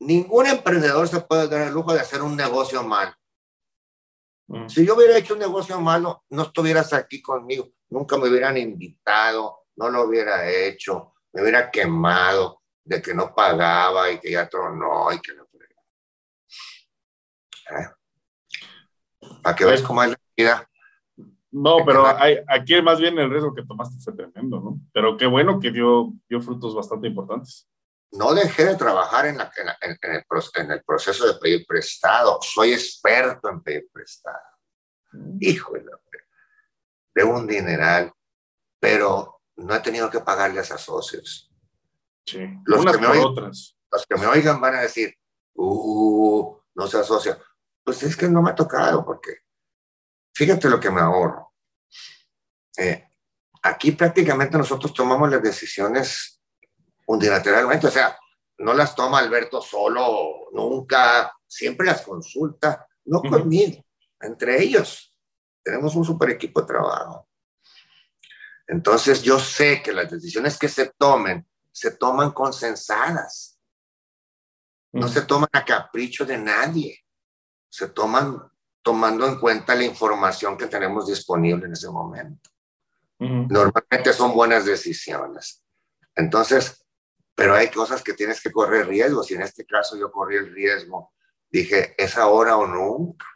[0.00, 3.14] ningún emprendedor se puede dar el lujo de hacer un negocio mal.
[4.48, 4.68] Mm.
[4.68, 9.66] Si yo hubiera hecho un negocio malo, no estuvieras aquí conmigo, nunca me hubieran invitado,
[9.76, 15.12] no lo hubiera hecho, me hubiera quemado de que no pagaba y que ya tronó
[15.12, 15.46] y que no.
[17.68, 17.88] ¿Eh?
[19.42, 20.70] para que veas cómo es la vida.
[21.50, 24.80] No, pero hay, aquí más bien el riesgo que tomaste fue tremendo, ¿no?
[24.92, 27.68] Pero qué bueno que dio, dio frutos bastante importantes.
[28.12, 32.38] No dejé de trabajar en, la, en, el, en, el, proceso de pedir prestado.
[32.40, 34.38] Soy experto en pedir prestado.
[35.12, 35.38] Mm.
[35.40, 35.84] Híjole,
[37.14, 38.12] de un dineral,
[38.78, 41.50] pero no he tenido que pagarle a socios.
[42.26, 43.76] Sí, Los unas que me por oigan- otras.
[43.90, 45.14] Los que me oigan van a decir,
[45.54, 47.38] uh, no se asocia.
[47.82, 49.38] Pues es que no me ha tocado, porque
[50.34, 51.54] fíjate lo que me ahorro.
[52.76, 53.08] Eh,
[53.62, 56.35] aquí prácticamente nosotros tomamos las decisiones
[57.06, 58.18] unilateralmente, o sea,
[58.58, 63.28] no las toma Alberto solo, nunca, siempre las consulta, no Ujú.
[63.28, 63.84] conmigo,
[64.20, 65.14] entre ellos.
[65.62, 67.28] Tenemos un super equipo de trabajo.
[68.68, 73.58] Entonces yo sé que las decisiones que se tomen se toman consensadas,
[74.92, 75.14] no Ujú.
[75.14, 77.04] se toman a capricho de nadie,
[77.68, 78.50] se toman
[78.82, 82.50] tomando en cuenta la información que tenemos disponible en ese momento.
[83.18, 85.62] Normalmente son buenas decisiones.
[86.14, 86.85] Entonces,
[87.36, 90.52] pero hay cosas que tienes que correr riesgos y en este caso yo corrí el
[90.52, 91.12] riesgo.
[91.48, 93.26] Dije, es ahora o nunca.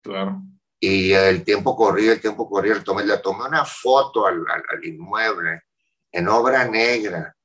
[0.00, 0.40] Claro.
[0.80, 4.62] Y el tiempo corría, el tiempo corría, le tomé, le tomé una foto al, al-
[4.70, 5.64] al inmueble
[6.12, 7.36] en obra negra.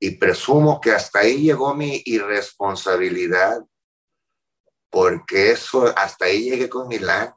[0.00, 3.62] Y presumo que hasta ahí llegó mi irresponsabilidad,
[4.90, 7.34] porque eso, hasta ahí llegué con mi lana.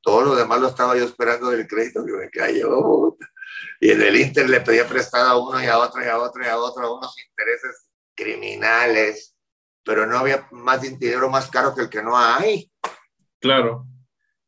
[0.00, 3.16] Todo lo demás lo estaba yo esperando del crédito que me cayó.
[3.80, 6.42] Y en el Inter le pedía prestado a uno y a otro y a otro
[6.42, 9.34] y a otro, a unos intereses criminales,
[9.84, 12.70] pero no había más dinero más caro que el que no hay.
[13.40, 13.86] Claro.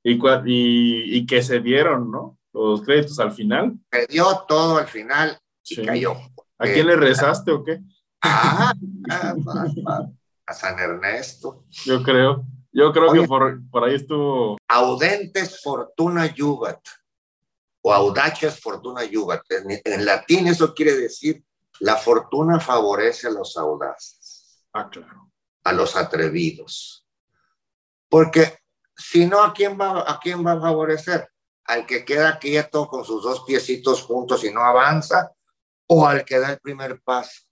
[0.02, 2.38] Y, y, y que se dieron, ¿no?
[2.52, 3.74] Los créditos al final.
[3.88, 5.84] Perdió todo al final y Sí.
[5.86, 6.14] cayó.
[6.58, 7.80] ¿A quién le rezaste o qué?
[8.22, 8.72] Ah,
[9.10, 10.06] ah, ah, ah,
[10.46, 11.64] a San Ernesto.
[11.84, 12.44] Yo creo.
[12.72, 13.22] Yo creo Oye.
[13.22, 14.58] que por, por ahí estuvo.
[14.68, 16.80] Audentes fortuna juvat
[17.82, 19.42] o audaces fortuna juvat.
[19.50, 21.42] En, en latín eso quiere decir
[21.80, 25.30] la fortuna favorece a los audaces, Ah, claro.
[25.64, 27.06] a los atrevidos.
[28.08, 28.58] Porque
[28.96, 31.28] si no, ¿a quién va, a quién va a favorecer?
[31.64, 35.32] ¿Al que queda quieto con sus dos piecitos juntos y no avanza?
[35.86, 37.42] ¿O al que da el primer paso?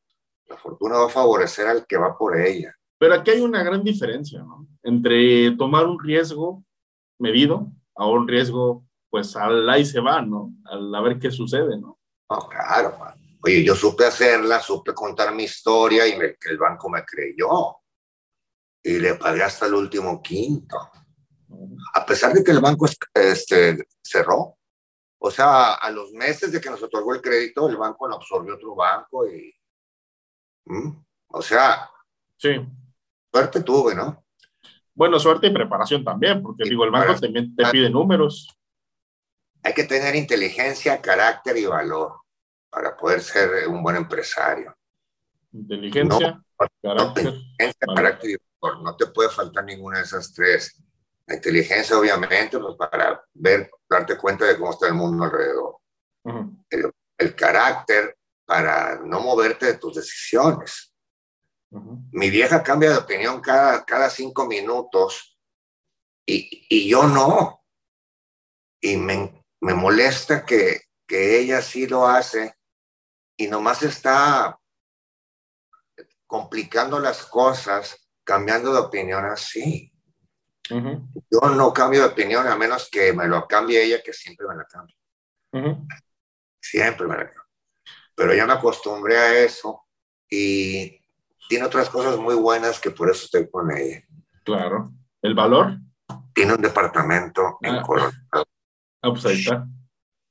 [0.46, 2.74] La fortuna va a favorecer al que va por ella.
[2.98, 4.66] Pero aquí hay una gran diferencia, ¿no?
[4.82, 6.64] Entre tomar un riesgo
[7.18, 10.52] medido a un riesgo, pues al ahí se va, ¿no?
[10.64, 11.98] Al a ver qué sucede, ¿no?
[12.30, 13.14] No, claro, man.
[13.42, 17.76] Oye, yo supe hacerla, supe contar mi historia y me- el banco me creyó.
[18.82, 20.76] Y le pagué hasta el último quinto.
[21.94, 24.56] A pesar de que el banco es- este, cerró.
[25.20, 28.54] O sea, a los meses de que nos otorgó el crédito, el banco lo absorbió
[28.54, 29.52] otro banco y...
[30.66, 30.90] ¿Mm?
[31.28, 31.90] O sea,
[32.36, 32.50] Sí.
[33.32, 34.24] suerte tuve, ¿no?
[34.94, 38.48] Bueno, suerte y preparación también, porque Y digo, el banco también te pide números.
[39.62, 42.20] Hay que tener inteligencia, carácter y valor
[42.70, 44.76] para poder ser un buen empresario.
[45.52, 46.42] Inteligencia,
[46.82, 47.26] carácter.
[47.26, 47.96] Inteligencia, Vale.
[47.96, 48.82] carácter y valor.
[48.82, 50.82] No te puede faltar ninguna de esas tres.
[51.26, 55.76] La inteligencia, obviamente, pues para ver, darte cuenta de cómo está el mundo alrededor.
[57.18, 60.94] El carácter para no moverte de tus decisiones.
[61.70, 62.02] Ujú.
[62.12, 65.38] Mi vieja cambia de opinión cada, cada cinco minutos
[66.24, 67.62] y, y yo no.
[68.80, 72.54] Y me, me molesta que, que ella sí lo hace
[73.36, 74.58] y nomás está
[76.26, 79.92] complicando las cosas, cambiando de opinión así.
[80.70, 84.56] Yo no cambio de opinión a menos que me lo cambie ella, que siempre me
[84.56, 84.96] la cambia.
[86.60, 87.42] Siempre me la cambia.
[88.14, 89.86] Pero ya me acostumbré a eso
[90.28, 91.00] y
[91.48, 94.02] tiene otras cosas muy buenas que por eso estoy con ella.
[94.44, 94.92] Claro.
[95.22, 95.78] ¿El valor?
[96.34, 97.82] Tiene un departamento en Ah.
[97.82, 98.47] Coronado.
[99.02, 99.66] Ah, pues ahí está.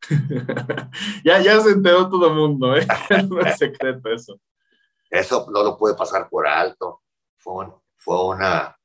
[1.24, 2.86] ya, ya se enteró todo el mundo, ¿eh?
[3.30, 4.40] no es secreto eso.
[5.10, 7.02] Eso no lo puede pasar por alto.
[7.38, 8.76] Fue, un- fue una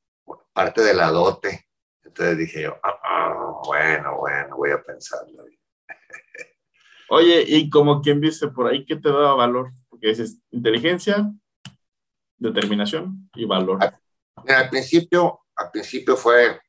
[0.53, 1.67] parte de la dote.
[2.05, 5.45] Entonces dije yo, "Ah, ah, bueno, bueno, voy a pensarlo.
[7.09, 9.73] Oye, y como quien dice por ahí, ¿qué te da valor?
[9.89, 11.31] Porque dices inteligencia,
[12.39, 13.79] determinación y valor.
[14.45, 16.61] Mira, al principio, al principio fue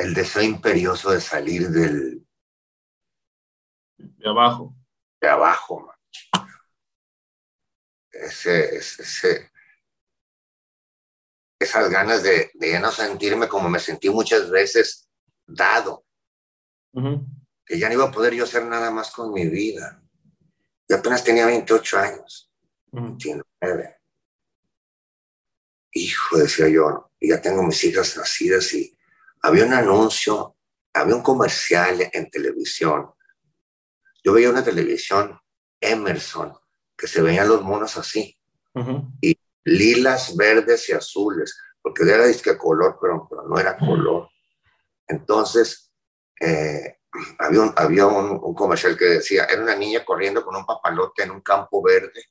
[0.00, 2.26] el deseo imperioso de salir del,
[3.98, 4.74] De abajo.
[5.20, 5.80] de abajo.
[5.80, 5.96] man.
[8.12, 9.50] Ese, ese, ese-
[11.60, 15.08] esas ganas de, de ya no sentirme como me sentí muchas veces
[15.46, 16.06] dado,
[17.66, 20.02] que ya no iba a poder yo hacer nada más con mi vida.
[20.88, 22.50] Yo apenas tenía 28 años,
[22.92, 23.16] Ujú.
[23.60, 23.96] 29.
[25.92, 28.96] Hijo, decía yo, ya tengo mis hijas nacidas y
[29.42, 30.56] había un anuncio,
[30.92, 33.10] había un comercial en televisión.
[34.22, 35.38] Yo veía una televisión
[35.80, 36.52] Emerson,
[36.96, 38.36] que se veían los monos así,
[38.74, 39.10] Ujú.
[39.64, 44.28] lilas, verdes y azules, porque era disque color, pero, pero no era color.
[45.08, 45.90] Entonces,
[46.38, 46.98] eh,
[47.38, 51.30] había, un, había un, comercial que decía, era una niña corriendo con un papalote en
[51.30, 52.24] un campo verde,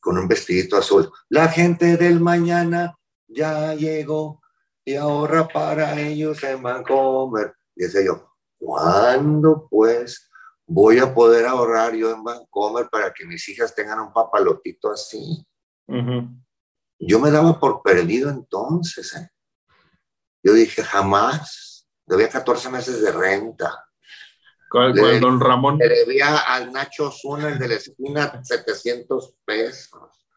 [0.00, 1.10] con un vestidito azul.
[1.28, 2.96] La gente del mañana
[3.28, 4.40] ya llegó
[4.86, 7.52] y ahorra para ellos en Vancomer.
[7.74, 10.30] Y decía yo, ¿cuándo pues
[10.64, 15.44] voy a poder ahorrar yo en Vancomer para que mis hijas tengan un papalotito así?
[16.98, 19.14] Yo me daba por perdido entonces.
[19.16, 19.28] ¿eh?
[20.42, 21.88] Yo dije, jamás.
[22.06, 23.84] Debía 14 meses de renta.
[24.70, 25.78] ¿Cuál, don Ramón?
[25.78, 30.28] Le debía al Nacho Zuna, el de la esquina, 700 pesos.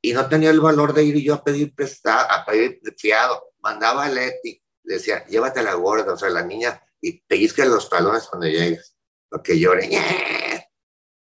[0.00, 3.51] Y no tenía el valor de ir yo a pedir prestado, a pedir fiado.
[3.62, 7.88] Mandaba a Leti, le decía, llévate la gorda, o sea, la niña, y pellizca los
[7.88, 8.96] talones cuando llegues.
[9.30, 9.88] Lo que llore.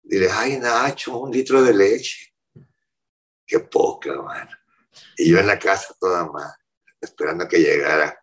[0.02, 2.34] Dile, ay, Nacho, un litro de leche.
[3.46, 4.48] Qué poca, man.
[5.16, 6.52] Y yo en la casa toda mal,
[7.00, 8.18] esperando que llegara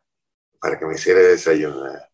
[0.60, 2.10] para que me hiciera desayunar.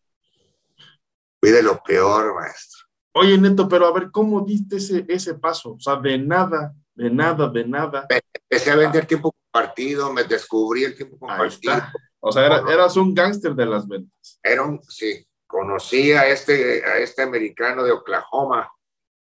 [1.40, 2.84] Fui de lo peor, maestro.
[3.12, 5.74] Oye, Neto, pero a ver, ¿cómo diste ese, ese paso?
[5.74, 8.06] O sea, de nada, de nada, de nada.
[8.34, 11.74] Empecé a vender tiempo compartido, me descubrí el tiempo compartido.
[12.20, 14.40] O sea, eras un gángster de las ventas.
[14.42, 18.68] Era un, sí, conocí a este, a este americano de Oklahoma,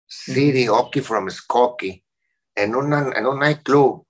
[0.07, 2.05] City, Oki from Skokie,
[2.55, 4.07] en, una, en un nightclub.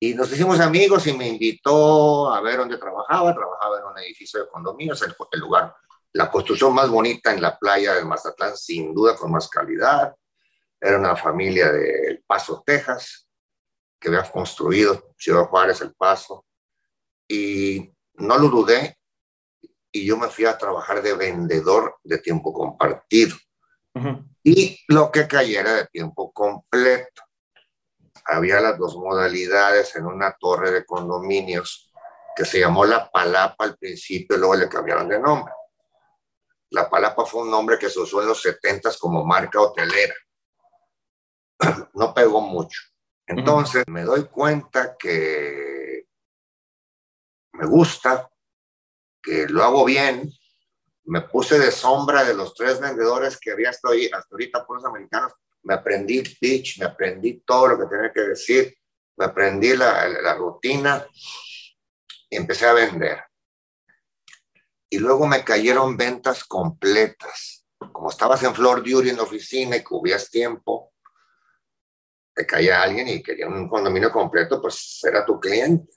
[0.00, 3.34] Y nos hicimos amigos y me invitó a ver dónde trabajaba.
[3.34, 5.74] Trabajaba en un edificio de condominios, el, el lugar,
[6.12, 10.14] la construcción más bonita en la playa de Mazatlán, sin duda con más calidad.
[10.80, 13.27] Era una familia de El Paso, Texas,
[13.98, 16.44] que había construido Ciudad Juárez, El Paso.
[17.28, 18.98] Y no lo dudé
[19.92, 23.36] y yo me fui a trabajar de vendedor de tiempo compartido.
[24.44, 27.22] Y lo que cayera de tiempo completo
[28.24, 31.90] había las dos modalidades en una torre de condominios
[32.36, 35.52] que se llamó La Palapa al principio, luego le cambiaron de nombre.
[36.70, 40.14] La Palapa fue un nombre que se usó en los 70 como marca hotelera.
[41.94, 42.80] No pegó mucho.
[43.28, 46.06] Entonces me doy cuenta que
[47.52, 48.30] me gusta,
[49.22, 50.30] que lo hago bien.
[51.04, 55.32] Me puse de sombra de los tres vendedores que había hasta, hasta ahorita, puros americanos,
[55.62, 58.74] me aprendí pitch, me aprendí todo lo que tenía que decir,
[59.16, 61.06] me aprendí la, rutina
[62.30, 63.22] y empecé a vender.
[64.90, 67.66] Y luego me cayeron ventas completas.
[67.92, 70.92] Como estabas en Flor Duty en la oficina y cubías tiempo,
[72.38, 75.92] te caía alguien y quería un condominio completo, pues era tu cliente.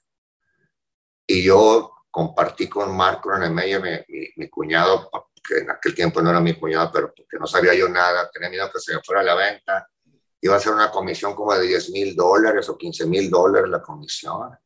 [1.27, 3.91] Y yo compartí con Marco en el medio, mi,
[4.37, 5.07] mi cuñado,
[5.47, 8.49] que en aquel tiempo no era mi cuñado, pero porque no sabía yo nada, tenía
[8.49, 9.87] miedo que se me fuera a la venta.
[10.41, 13.83] Iba a ser una comisión como de 10 mil dólares o 15 mil dólares la
[13.83, 14.57] comisión,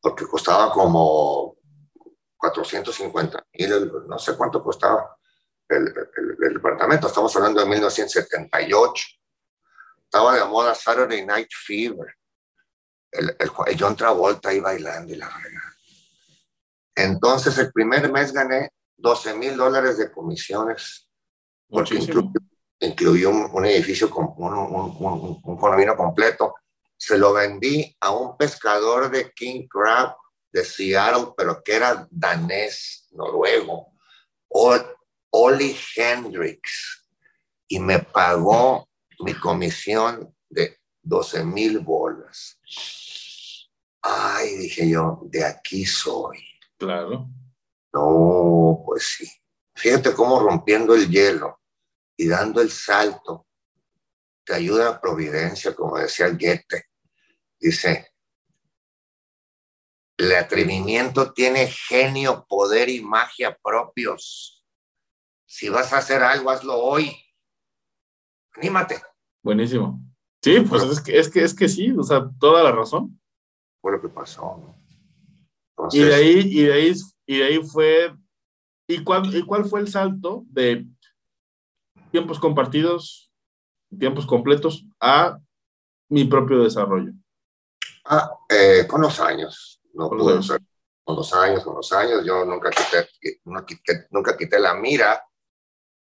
[0.00, 1.56] porque costaba como
[2.36, 5.16] 450 mil, no sé cuánto costaba
[5.68, 5.92] el,
[6.40, 9.19] el, departamento, estamos hablando de 1978.
[10.12, 12.12] Estaba de moda Saturday Night Fever.
[13.12, 15.70] El, el, John Travolta ahí bailando y la verdad.
[16.96, 21.08] Entonces, el primer mes gané 12 mil dólares de comisiones,
[21.68, 21.94] porque
[22.80, 26.56] incluyó, un, edificio, con un, un, un, completo.
[26.96, 30.16] Se lo vendí a un pescador de King Crab
[30.50, 33.92] de Seattle, pero que era danés, noruego,
[34.48, 37.06] Oli Hendrix,
[37.68, 38.89] y me pagó
[39.22, 42.58] mi comisión de 12 mil bolas.
[44.02, 46.38] Ay, dije yo, de aquí soy.
[46.78, 47.28] Claro.
[47.92, 49.30] No, pues sí.
[49.74, 51.60] Fíjate cómo rompiendo el hielo
[52.16, 53.46] y dando el salto
[54.44, 56.84] te ayuda a providencia, como decía el Goethe.
[57.58, 58.12] Dice,
[60.16, 64.64] el atrevimiento tiene genio, poder y magia propios.
[65.46, 67.16] Si vas a hacer algo, hazlo hoy.
[68.52, 69.00] Anímate.
[69.42, 70.00] Buenísimo.
[70.42, 73.20] Sí, pues es que, es que es que sí, o sea, toda la razón.
[73.80, 74.74] Fue lo que pasó.
[75.92, 76.94] y de ahí, y de ahí
[77.26, 78.12] y de ahí fue,
[78.88, 80.86] ¿y cuál, ¿y cuál fue el salto de
[82.10, 83.30] tiempos compartidos,
[83.98, 85.38] tiempos completos a
[86.08, 87.12] mi propio desarrollo?
[88.04, 90.62] Ah, eh, con los años, no con los años.
[91.04, 93.08] con los años, con los años, yo nunca quité,
[94.10, 95.22] nunca quité, la mira,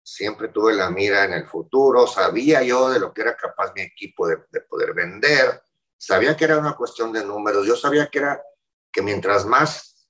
[0.04, 3.82] siempre tuve la mira en el futuro, sabía yo de lo que era capaz mi
[3.82, 5.62] equipo de, de, poder vender,
[5.96, 8.42] sabía que era una cuestión de números, yo sabía que era
[8.92, 10.08] que mientras más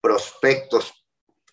[0.00, 0.92] prospectos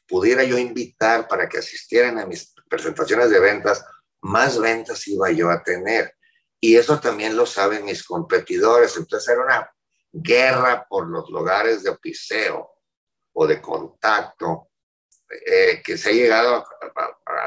[0.08, 3.86] pudiera yo invitar para que asistieran a mis presentaciones de ventas,
[4.22, 6.16] más ventas iba yo a tener.
[6.60, 8.98] Y eso también lo saben mis competidores.
[8.98, 9.72] Entonces era una
[10.12, 12.72] guerra por los lugares de opiseo
[13.34, 14.70] o de contacto
[15.46, 16.66] eh, que se ha llegado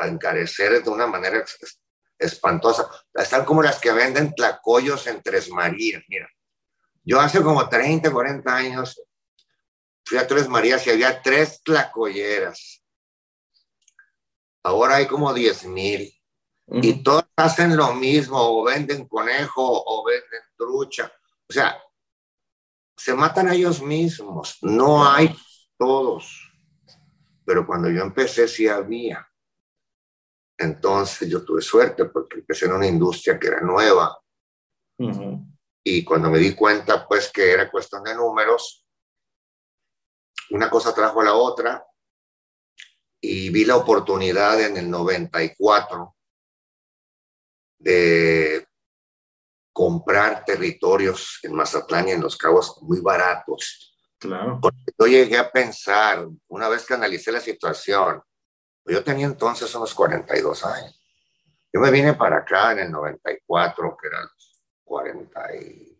[0.00, 1.44] a, encarecer de una manera
[2.18, 2.88] espantosa.
[3.14, 6.02] Están como las que venden tlacoyos en Tres Marías.
[6.08, 6.28] Mira,
[7.02, 9.02] yo hace como 30, 40 años
[10.04, 12.82] fui a Tres Marías y había tres tlacoyeras.
[14.62, 16.14] Ahora hay como 10 mil.
[16.70, 21.10] Y todos hacen lo mismo, o venden conejo, o venden trucha.
[21.48, 21.82] O sea,
[22.94, 24.58] se matan a ellos mismos.
[24.60, 25.34] No hay
[25.78, 26.47] todos.
[27.48, 29.26] Pero cuando yo empecé sí había.
[30.58, 34.20] Entonces yo tuve suerte porque empecé en una industria que era nueva.
[35.82, 38.86] Y cuando me di cuenta pues que era cuestión de números,
[40.50, 41.86] una cosa trajo a la otra
[43.18, 46.16] y vi la oportunidad en el 94
[47.78, 48.68] de
[49.72, 53.87] comprar territorios en Mazatlán y en Los Cabos muy baratos.
[54.18, 54.58] Claro.
[54.60, 58.22] Porque yo llegué a pensar, una vez que analicé la situación,
[58.84, 61.00] yo tenía entonces unos 42 años.
[61.72, 64.28] Yo me vine para acá en el 94, que eran
[64.84, 65.94] 40 y...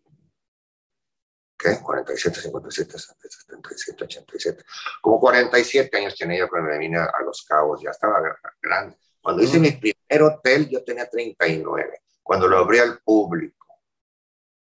[1.59, 1.81] ¿Qué?
[1.83, 4.65] 47, 57, 77, 87.
[5.03, 8.21] Como 47 años tenía yo cuando me vine a Los Cabos, ya estaba
[8.63, 8.97] grande.
[9.21, 12.03] Cuando hice mi primer hotel, yo tenía 39.
[12.23, 13.67] Cuando lo abrí al público,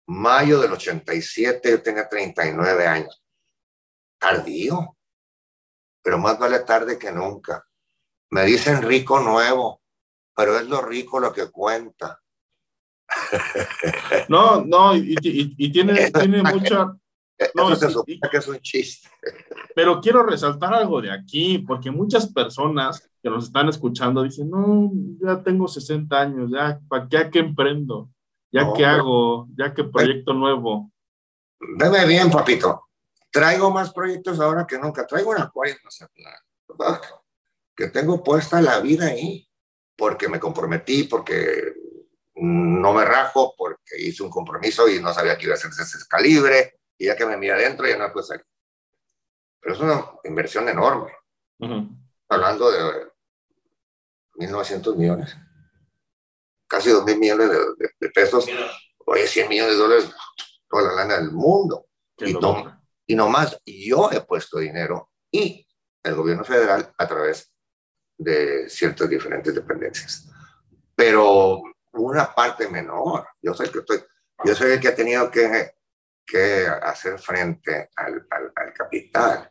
[0.07, 3.23] mayo del 87, yo tenía 39 años.
[4.19, 4.97] Tardío,
[6.03, 7.65] pero más vale tarde que nunca.
[8.31, 9.81] Me dicen rico nuevo,
[10.35, 12.21] pero es lo rico lo que cuenta.
[14.29, 15.15] No, no, y,
[15.73, 16.95] tiene, tiene mucha...
[17.55, 19.09] No, se supone que es un chiste.
[19.75, 24.91] Pero quiero resaltar algo de aquí, porque muchas personas que nos están escuchando dicen, no,
[25.21, 28.11] ya tengo 60 años, ya, ¿para qué, qué emprendo?
[28.51, 29.47] ¿Ya qué hago?
[29.57, 30.91] ¿Ya qué proyecto nuevo?
[31.77, 32.88] Deme bien, papito.
[33.39, 35.07] Traigo más proyectos ahora que nunca.
[35.07, 35.77] Traigo una acuario
[37.77, 39.49] que tengo puesta la vida ahí,
[39.97, 41.73] porque me comprometí, porque
[42.35, 45.99] no me rajo, porque hice un compromiso y no sabía que iba a ser ese
[46.09, 48.45] calibre, y ya que me mira adentro ya no puedo salir.
[49.61, 51.13] Pero es una inversión enorme.
[52.29, 53.09] Hablando de
[54.35, 55.37] 1.900 millones,
[56.67, 57.51] casi 2.000 millones
[58.01, 58.49] de, pesos,
[59.07, 60.11] oye, 100 millones de dólares,
[60.69, 61.87] toda la lana del mundo.
[62.19, 62.78] Y no,
[63.09, 65.67] y nomás yo he puesto dinero y
[66.03, 67.53] el gobierno federal a través
[68.19, 70.29] de ciertas diferentes dependencias.
[70.95, 73.27] Pero una parte menor.
[73.41, 74.05] Yo soy el que, estoy,
[74.45, 75.73] yo soy el que ha tenido que,
[76.27, 79.51] que hacer frente al, al, capital.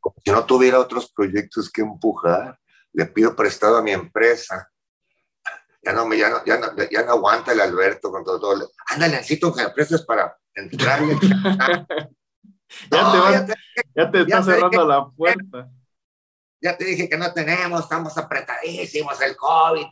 [0.00, 2.58] Como si no tuviera otros proyectos que empujar,
[2.92, 4.68] le pido prestado a mi empresa.
[5.80, 8.40] Ya no, ya no, ya no, ya no aguanta el Alberto con todo.
[8.40, 8.72] todo.
[8.88, 11.16] Ándale, necesito que me prestes para entrarle.
[12.90, 13.54] ya, te
[13.94, 15.70] ya, te está cerrando la puerta
[16.60, 19.86] ya te dije que no tenemos, estamos apretadísimos, el COVID.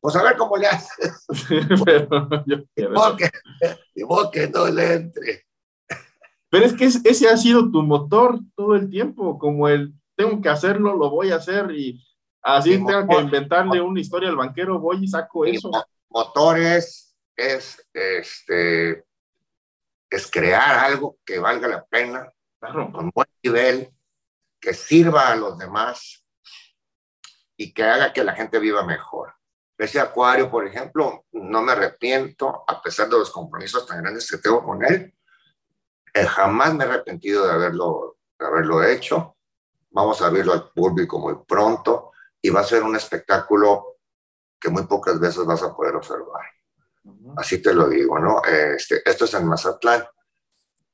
[0.00, 1.26] Pues a ver cómo le haces.
[1.84, 2.56] Pero yo
[3.94, 5.46] y vos que, no le entre.
[6.48, 10.48] Pero es que ese ha sido tu motor todo el tiempo, como el tengo que
[10.48, 12.02] hacerlo, lo voy a hacer y
[12.40, 15.70] así tengo que inventarle una historia al banquero, voy y saco eso.
[16.08, 19.04] Motores es, este,
[20.10, 23.92] es crear algo que valga la pena, con buen nivel,
[24.60, 26.26] que sirva a los demás
[27.56, 29.34] y que haga que la gente viva mejor.
[29.78, 34.38] Ese acuario, por ejemplo, no me arrepiento, a pesar de los compromisos tan grandes que
[34.38, 35.14] tengo con él,
[36.14, 39.36] eh, jamás me he arrepentido de haberlo, de haberlo hecho.
[39.90, 43.98] Vamos a abrirlo al público muy pronto y va a ser un espectáculo
[44.58, 46.55] que muy pocas veces vas a poder observar.
[47.36, 48.42] Así te lo digo, ¿no?
[48.44, 50.04] Este, esto es en Mazatlán.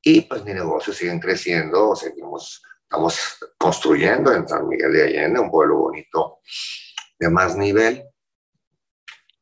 [0.01, 2.61] Y pues mi negocio siguen creciendo, seguimos
[2.93, 6.41] Estamos construyendo en San Miguel de Allende un pueblo bonito
[7.17, 8.03] de más nivel,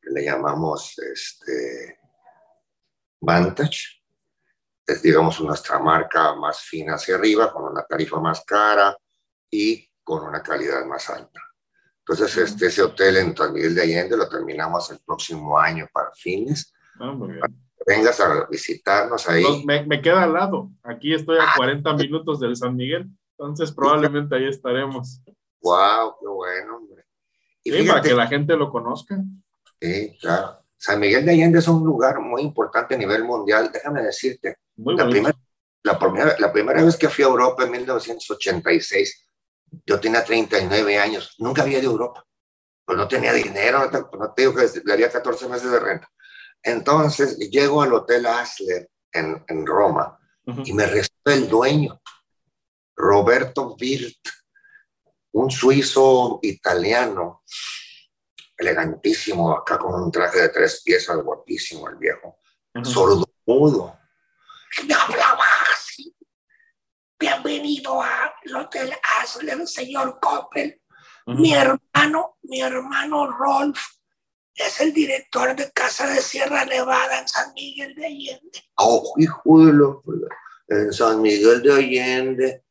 [0.00, 2.00] que le llamamos este,
[3.20, 4.02] Vantage.
[4.86, 8.96] Es, digamos, nuestra marca más fina hacia arriba, con una tarifa más cara
[9.50, 11.40] y con una calidad más alta.
[12.06, 16.10] Entonces, este, ese hotel en San Miguel de Allende lo terminamos el próximo año para
[16.12, 16.72] fines.
[16.98, 17.16] Ah,
[17.86, 19.64] vengas a visitarnos ahí.
[19.64, 20.70] me, me, queda al lado.
[20.82, 21.94] Aquí estoy a 40 ah.
[21.94, 23.08] minutos del San Miguel.
[23.38, 25.20] Entonces probablemente ahí estaremos.
[25.60, 27.04] Wow, qué bueno, hombre.
[27.64, 29.22] Y para que la gente lo conozca.
[29.80, 30.58] Sí, claro.
[30.76, 33.70] San Miguel de Allende es un lugar muy importante a nivel mundial.
[33.72, 35.36] Déjame decirte, la, primera,
[35.84, 39.31] la, primera, la primera vez que fui a Europa en 1986,
[39.86, 42.26] yo tenía 39 años, nunca había ido a Europa.
[42.84, 46.10] Pues no tenía dinero, no te, digo que le haría 14 meses de renta.
[46.62, 50.18] Entonces llego al Hotel Asler en, en Roma
[50.64, 52.00] y me recibe el dueño
[52.96, 54.18] Roberto Wirt,
[55.32, 57.42] un suizo italiano,
[58.56, 62.38] elegantísimo, acá con un traje de tres piezas, guapísimo el viejo,
[62.84, 63.98] sordo mudo.
[64.86, 65.41] Me hablaba.
[67.22, 70.82] Bienvenido al Hotel Asler, señor Coppel.
[71.26, 73.80] Mi hermano, mi hermano Rolf,
[74.52, 78.64] es el director de Casa de Sierra Nevada en San Miguel de Allende.
[78.74, 80.02] ¡Oh, hijo de lo...
[80.66, 82.64] En San Miguel de Allende.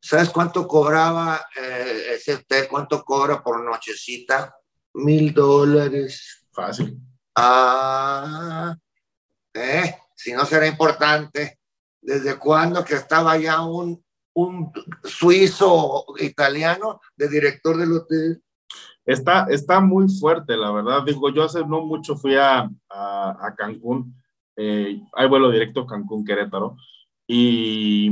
[0.00, 2.68] ¿Sabes cuánto cobraba eh, ese hotel?
[2.70, 4.54] ¿Cuánto cobra por nochecita?
[4.94, 6.46] Mil dólares.
[6.52, 7.00] Fácil.
[7.34, 8.76] Ah,
[9.52, 11.57] eh, si no será importante.
[12.08, 14.02] ¿Desde cuándo que estaba ya un,
[14.32, 14.72] un
[15.04, 18.42] suizo italiano de director del hotel?
[19.04, 21.02] Está, está muy fuerte, la verdad.
[21.04, 24.14] Digo, yo hace no mucho fui a, a, Cancún.
[24.56, 26.78] Eh, hay vuelo directo Cancún-Querétaro.
[27.26, 28.10] Y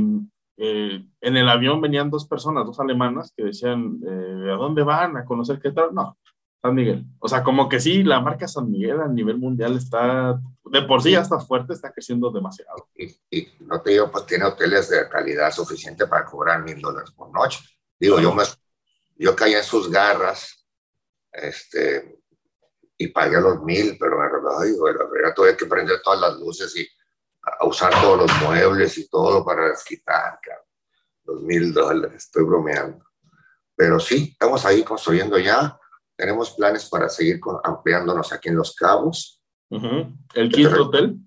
[0.57, 5.17] eh, en el avión venían dos personas, dos alemanas, que decían, eh, ¿a dónde van?
[5.17, 5.91] ¿A conocer Querétaro?
[5.91, 6.19] No,
[6.67, 7.05] San Miguel.
[7.19, 11.01] O sea, como que sí, la marca San Miguel a nivel mundial está, de por
[11.01, 12.89] sí ya está fuerte, está creciendo demasiado.
[12.95, 17.31] Y, no te digo, pues tiene hoteles de calidad suficiente para cobrar mil dólares por
[17.31, 17.59] noche.
[17.97, 18.43] Digo, yo, me,
[19.15, 20.67] yo caí en sus garras
[21.31, 22.21] este,
[22.97, 26.75] y pagué los mil, pero verdad, digo, la verdad tuve que prender todas las luces
[26.75, 26.87] y
[27.59, 30.37] a usar todos los muebles y todo para desquitar,
[31.23, 33.05] los mil dólares, estoy bromeando.
[33.75, 35.79] Pero sí, estamos ahí construyendo ya,
[36.17, 39.41] tenemos planes para seguir ampliándonos aquí en Los Cabos.
[39.69, 41.19] ¿El quinto hotel?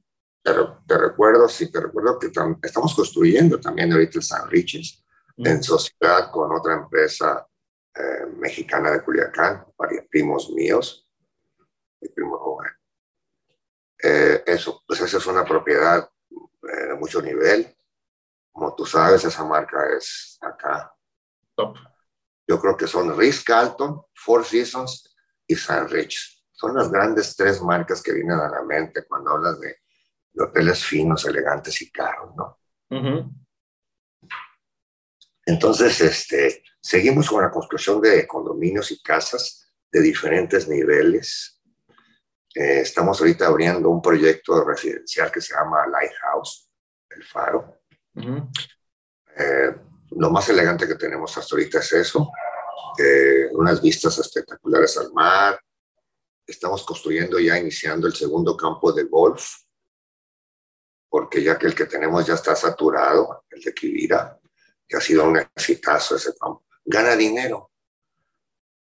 [0.43, 2.31] Te, recuerdo, sí, te recuerdo que
[2.63, 5.05] estamos construyendo también ahorita el San Riches
[5.37, 7.47] en sociedad con otra empresa
[7.95, 11.09] eh, mexicana de Culiacán, varios primos míos,
[12.01, 12.73] mi primo joven.
[14.03, 17.75] Eh, eso, pues esa es una propiedad eh, de mucho nivel.
[18.51, 20.95] Como tú sabes, esa marca es acá.
[21.55, 21.77] Top.
[22.51, 26.43] Yo creo que son Ritz Carlton, Four Seasons y San Rich.
[26.51, 29.77] Son las grandes tres marcas que vienen a la mente cuando hablas de,
[30.37, 32.59] hoteles finos, elegantes y caros, ¿no?
[35.47, 41.63] Entonces, este, seguimos con la construcción de condominios y casas de diferentes niveles.
[42.53, 46.69] Eh, estamos ahorita abriendo un proyecto residencial que se llama Lighthouse,
[47.11, 47.81] el faro.
[49.37, 49.73] Eh,
[50.21, 52.31] lo más elegante que tenemos hasta ahorita es eso,
[52.99, 55.59] eh, unas vistas espectaculares al mar.
[56.47, 59.43] Estamos construyendo ya, iniciando el segundo campo de golf,
[61.09, 64.39] porque ya que el que tenemos ya está saturado, el de Kibira,
[64.87, 66.67] que ha sido un exitazo ese campo.
[66.85, 67.71] Gana dinero.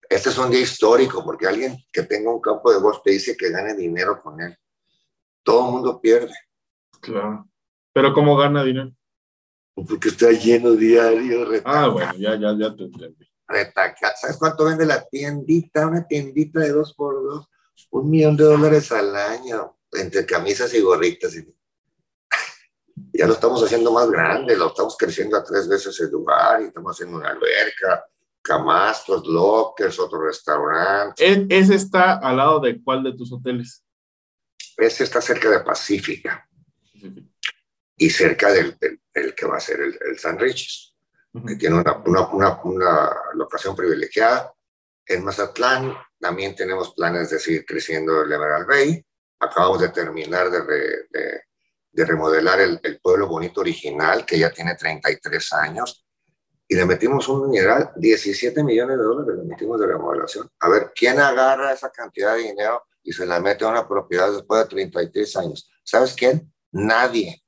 [0.09, 3.37] Este es un día histórico porque alguien que tenga un campo de golf te dice
[3.37, 4.59] que gane dinero con él.
[5.45, 6.35] Todo el mundo pierde.
[7.01, 7.49] Claro.
[7.93, 8.91] Pero ¿cómo gana dinero?
[9.87, 11.47] Porque está lleno diario.
[11.65, 13.31] Ah, bueno, ya, ya, ya te entendí.
[13.47, 14.15] Retaca.
[14.17, 15.87] ¿Sabes cuánto vende la tiendita?
[15.87, 17.49] Una tiendita de dos por dos.
[17.91, 21.35] Un millón de dólares al año entre camisas y gorritas.
[21.35, 21.47] Y
[23.13, 26.67] ya lo estamos haciendo más grande, lo estamos creciendo a tres veces el lugar y
[26.67, 28.05] estamos haciendo una alberca,
[28.43, 31.27] camastros, lockers, otro restaurante.
[31.27, 33.85] ¿E-, ¿Ese está al lado de cuál de tus hoteles?
[34.77, 36.49] Ese está cerca de Pacífica
[38.01, 38.77] y cerca del,
[39.37, 40.95] que va a ser el, San Riches,
[41.47, 44.53] que tiene una, una, una, locación privilegiada.
[45.07, 49.07] En Mazatlán también tenemos planes de seguir creciendo el Emerald Bay.
[49.39, 50.61] Acabamos de terminar de,
[51.11, 51.43] de
[51.93, 56.07] de remodelar el, pueblo bonito original, que ya tiene 33 años,
[56.69, 60.49] y le metimos un mineral, 17 millones de dólares le metimos de remodelación.
[60.61, 64.31] A ver, ¿quién agarra esa cantidad de dinero y se la mete a una propiedad
[64.31, 65.69] después de 33 años?
[65.83, 66.53] ¿Sabes quién?
[66.71, 67.43] Nadie.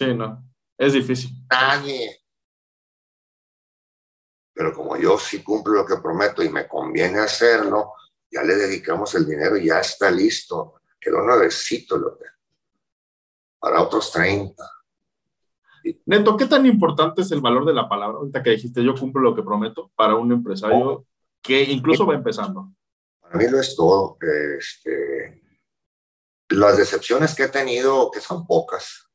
[0.00, 0.42] Sí, no,
[0.78, 1.30] es difícil.
[1.50, 2.22] Nadie.
[4.54, 7.92] Pero como yo sí cumplo lo que prometo y me conviene hacerlo,
[8.30, 10.80] ya le dedicamos el dinero y ya está listo.
[10.98, 12.24] Quedó nuevecito lo que
[13.58, 14.64] para otros 30.
[16.06, 18.16] Neto, ¿qué tan importante es el valor de la palabra?
[18.16, 21.04] Ahorita que dijiste, yo cumplo lo que prometo para un empresario
[21.42, 22.72] que incluso va empezando.
[23.20, 24.16] Para mí lo es todo.
[24.58, 25.42] Este,
[26.48, 29.09] las decepciones que he tenido, que son pocas,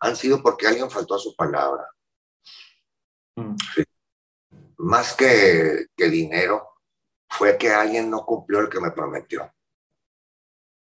[0.00, 1.88] han sido porque alguien faltó a su palabra.
[3.36, 3.56] Mm.
[4.78, 6.68] Más que, que dinero,
[7.28, 9.52] fue que alguien no cumplió el que me prometió.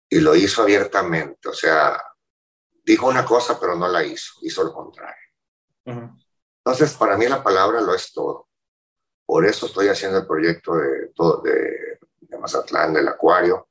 [0.08, 1.48] Y lo hizo abiertamente.
[1.48, 2.00] O sea,
[2.84, 5.16] dijo una cosa, pero no la hizo, hizo lo contrario.
[5.84, 8.48] Entonces, para mí la palabra lo es todo.
[9.26, 11.12] Por eso estoy haciendo el proyecto de,
[11.42, 13.68] de, de Mazatlán, del acuario.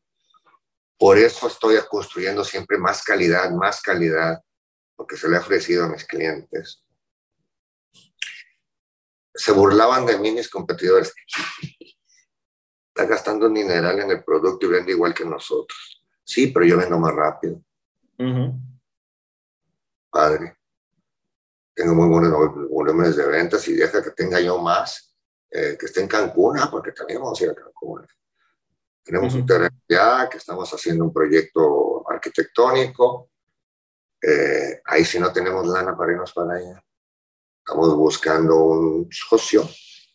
[0.98, 4.42] Por eso estoy construyendo siempre más calidad, más calidad,
[4.96, 6.84] porque se le ha ofrecido a mis clientes.
[9.36, 11.14] se burlaban de mí mis competidores.
[12.88, 16.04] Está gastando mineral en el producto y vende igual que nosotros.
[16.24, 17.62] Sí, pero yo vendo más rápido.
[20.12, 20.58] Padre.
[21.74, 25.16] Tengo muy buenos volúmenes de ventas y deja que tenga yo más,
[25.50, 28.06] eh, que esté en Cancún, ah, porque también vamos a ir a Cancún.
[29.04, 33.32] Tenemos un terreno ya, que estamos haciendo un proyecto arquitectónico.
[34.26, 36.84] Eh, ahí si no tenemos lana para irnos para allá.
[37.60, 39.68] Estamos buscando un socio.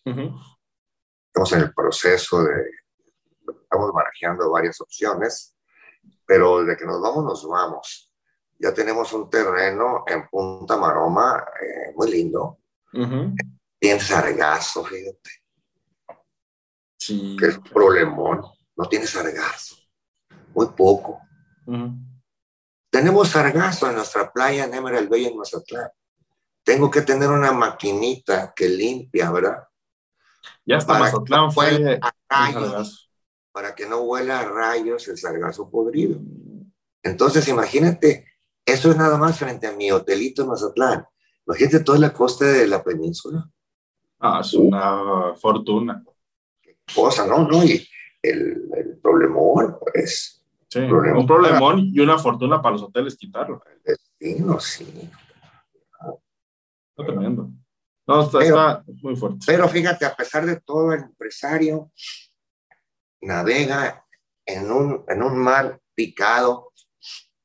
[0.04, 2.70] Estamos en el proceso de,
[3.62, 5.54] estamos barajeando varias opciones,
[6.24, 8.12] pero de que nos vamos, nos vamos.
[8.58, 12.58] Ya tenemos un terreno en Punta Maroma eh, muy lindo.
[12.92, 15.30] Bien sargazo, fíjate.
[16.98, 17.36] Sí.
[17.38, 18.42] Que es un problemón
[18.78, 19.76] no tiene sargazo,
[20.54, 21.20] muy poco.
[22.90, 25.90] Tenemos sargazo en nuestra playa en Emerald Bay en Mazatlán.
[26.64, 29.64] Tengo que tener una maquinita que limpia, ¿verdad?
[30.64, 32.00] Ya está, para Mazatlán fue
[33.52, 36.20] para que no huela a rayos el sargazo podrido.
[37.02, 38.26] Entonces, imagínate,
[38.64, 41.06] eso es nada más frente a mi hotelito en Mazatlán.
[41.46, 43.50] Imagínate toda la costa de la península.
[44.20, 46.04] Ah, es una fortuna.
[46.60, 47.48] Qué cosa, ¿no?
[47.48, 47.88] No, y
[48.22, 50.37] el, el problemón, pues.
[50.68, 53.62] Sí, un problemón y una fortuna para los hoteles quitarlo.
[53.64, 55.10] El destino, sí.
[56.90, 57.50] Está tremendo.
[58.06, 59.38] No, está, muy fuerte.
[59.46, 61.90] Pero fíjate, a pesar de todo, el empresario
[63.20, 64.04] navega
[64.44, 66.72] en un, en un mar picado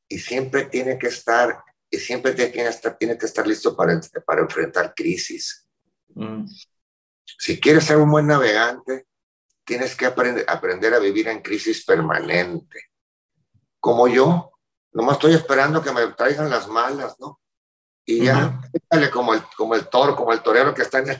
[0.07, 3.99] y siempre tiene que estar, y siempre tiene que estar, tiene que estar listo para,
[4.25, 5.67] para enfrentar crisis.
[6.15, 6.45] Mm.
[7.25, 9.07] Si quieres ser un buen navegante,
[9.65, 12.92] tienes que aprender, aprender a vivir en crisis permanente.
[13.83, 14.49] Como yo,
[14.93, 17.41] nomás estoy esperando que me traigan las malas, ¿no?
[18.05, 18.61] Y ya,
[19.11, 21.19] como, el, como el toro, como el torero que está en el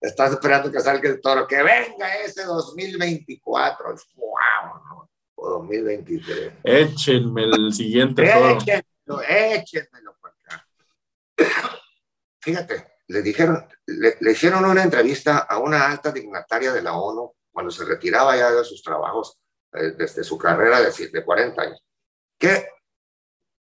[0.00, 4.30] estás esperando que salga el toro, que venga ese 2024, wow,
[4.88, 5.10] ¿no?
[5.34, 6.54] o 2023.
[6.64, 8.48] Échenme el siguiente toro.
[8.48, 10.66] Échenmelo, échenmelo para acá.
[12.40, 17.34] Fíjate, le dijeron, le, le hicieron una entrevista a una alta dignataria de la ONU
[17.52, 19.38] cuando se retiraba ya de sus trabajos,
[19.74, 21.84] eh, desde su carrera de, de 40 años.
[22.40, 22.66] ¿Qué,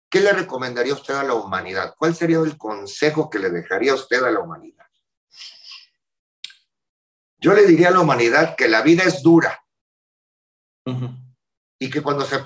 [0.10, 1.96] ¿Qué le recomendaría usted a la humanidad?
[1.98, 4.88] ¿Cuál sería el consejo que le dejaría usted a la humanidad?
[7.38, 9.62] Yo le diría a la humanidad que la vida es dura
[11.78, 12.42] y que cuando se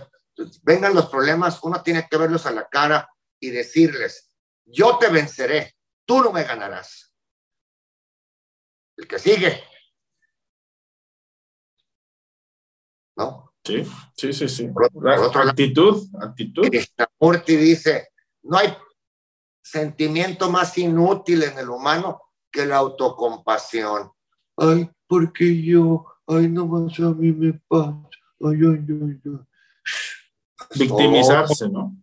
[0.63, 3.07] vengan los problemas uno tiene que verlos a la cara
[3.39, 4.31] y decirles,
[4.65, 7.13] yo te venceré, tú no me ganarás.
[8.95, 9.63] El que sigue,
[13.15, 13.46] ¿no?
[13.67, 13.83] Sí,
[14.15, 14.67] sí, sí, sí.
[14.69, 14.89] Por,
[15.19, 16.69] otra actitud, actitud.
[16.69, 18.09] Krishnamurti dice,
[18.43, 18.73] no hay
[19.61, 24.09] sentimiento más inútil en el humano que la autocompasión.
[24.55, 27.99] Ay, porque yo, ay, no más a mí me pasa.
[28.39, 29.39] Ay, ay, ay, ay.
[30.75, 31.93] Victimizarse, ¿no?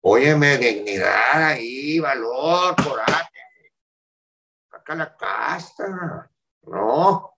[0.00, 3.30] Óyeme, dignidad ahí, valor, coraje.
[4.68, 6.28] Saca la casta,
[6.64, 7.31] ¿no?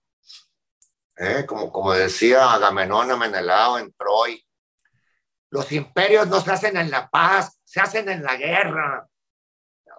[1.17, 1.45] ¿Eh?
[1.45, 4.41] como, como decía Agamenón a Menelao en Troy,
[5.51, 9.07] los imperios no se hacen en la paz, se hacen en la guerra.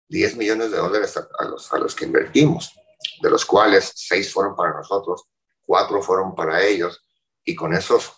[0.10, 2.74] 10 millones de dólares a, los, que invertimos,
[3.22, 5.28] de los cuales 6 fueron para nosotros
[5.66, 7.04] cuatro fueron para ellos
[7.44, 8.14] y con esos,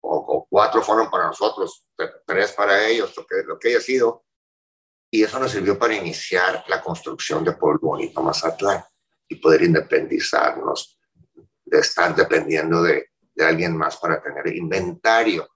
[0.00, 1.86] o, cuatro fueron para nosotros,
[2.26, 4.24] tres para ellos, lo que, lo que haya sido.
[5.10, 8.84] Y eso nos sirvió para iniciar la construcción de Pueblo Bonito Mazatlán
[9.28, 10.98] y poder independizarnos
[11.64, 13.09] de estar dependiendo de,
[13.40, 15.48] de alguien más para tener inventario.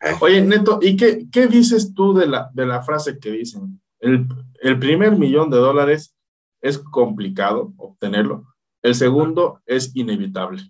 [0.00, 0.14] ¿Eh?
[0.20, 3.82] Oye, Neto, ¿y qué, qué, dices tú de la, de la frase que dicen?
[3.98, 4.26] El,
[4.60, 6.14] el primer millón de dólares
[6.60, 10.62] es complicado obtenerlo, el segundo es inevitable.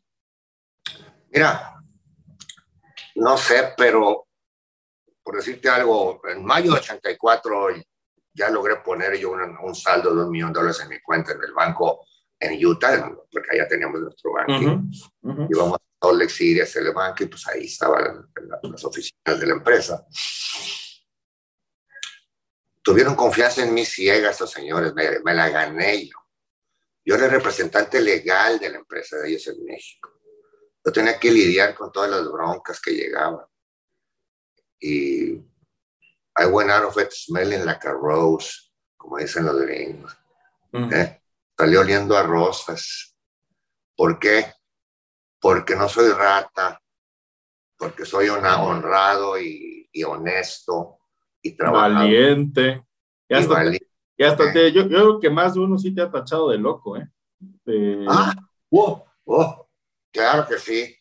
[1.30, 1.80] Mira,
[3.14, 4.26] no sé, pero
[5.22, 7.68] por decirte algo, en mayo de 84
[8.32, 11.42] ya logré poner yo un, saldo de un millón de dólares en mi cuenta en
[11.42, 12.04] el banco
[12.41, 14.82] en Utah, porque allá teníamos nuestro banco.
[15.49, 18.28] Íbamos a Salt Lake City a hacer el banco y pues ahí estaban
[18.62, 20.07] las oficinas de la empresa.
[22.82, 26.16] Tuvieron confianza en mí ciega estos señores, me, me, la gané yo.
[27.05, 30.11] Yo era el representante legal de la empresa de ellos en México.
[30.84, 33.45] Yo tenía que lidiar con todas las broncas que llegaban.
[34.80, 35.32] Y
[36.38, 40.16] I went out of it smelling like a rose, como dicen los gringos.
[40.72, 41.19] ¿Eh?
[41.61, 43.14] Salió oliendo a rosas.
[43.94, 44.46] ¿Por qué?
[45.38, 46.80] Porque no soy rata,
[47.76, 51.00] porque soy una honrado y, y honesto
[51.42, 51.96] y trabajador.
[51.96, 52.82] Valiente.
[53.28, 53.78] Y hasta, y
[54.24, 56.96] hasta te, yo, yo, creo que más de uno sí te ha tachado de loco,
[56.96, 57.06] ¿eh?
[57.38, 58.06] De...
[58.08, 58.34] Ah,
[58.70, 59.68] oh, oh,
[60.11, 60.96] claro que sí.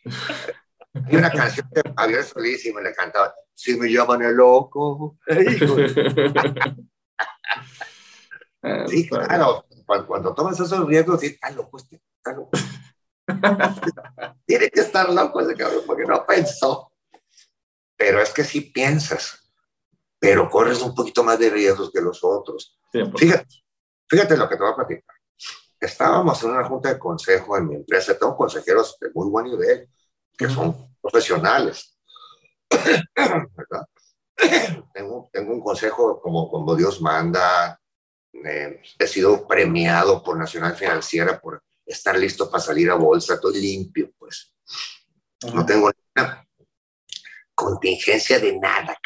[0.94, 5.18] Hay una canción de Javier Solís y me le cantaba, si me llaman el loco.
[8.88, 9.66] sí, claro,
[10.08, 12.52] cuando, tomas esos riesgos, sí, está loco este, está loco.
[14.46, 16.92] Tiene que estar loco ese cabrón porque no pensó.
[17.96, 19.52] Pero es que sí piensas,
[20.18, 22.80] pero corres un poquito más de riesgos que los otros.
[22.92, 23.48] fíjate,
[24.08, 25.16] fíjate lo que te voy a platicar.
[25.80, 29.90] Estábamos en una junta de consejo en mi empresa, tengo consejeros de muy buen nivel,
[30.38, 31.98] que son profesionales.
[34.94, 37.79] tengo, tengo, un consejo como, como Dios manda.
[38.34, 43.60] Eh, he sido premiado por Nacional Financiera por estar listo para salir a bolsa, estoy
[43.60, 44.54] limpio, pues.
[45.54, 46.48] No tengo ninguna
[47.56, 48.98] contingencia de nada.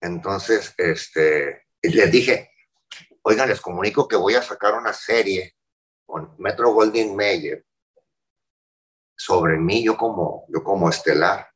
[0.00, 2.50] Entonces, este, les dije,
[3.22, 5.56] oigan, les comunico que voy a sacar una serie
[6.06, 7.64] con Metro Goldwyn Mayer
[9.16, 11.48] sobre mí, yo como, yo como estelar.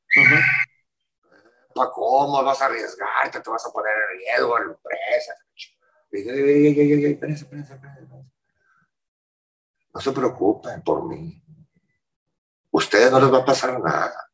[1.92, 3.40] ¿Cómo vas a arriesgarte?
[3.40, 5.34] Te vas a poner en riesgo a la empresa.
[9.94, 11.42] No se preocupen por mí.
[12.70, 14.30] Ustedes no les va a pasar nada.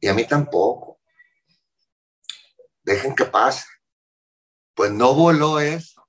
[0.00, 1.00] Y a mí tampoco.
[2.82, 3.66] Dejen que pase.
[4.74, 6.06] Pues no voló eso.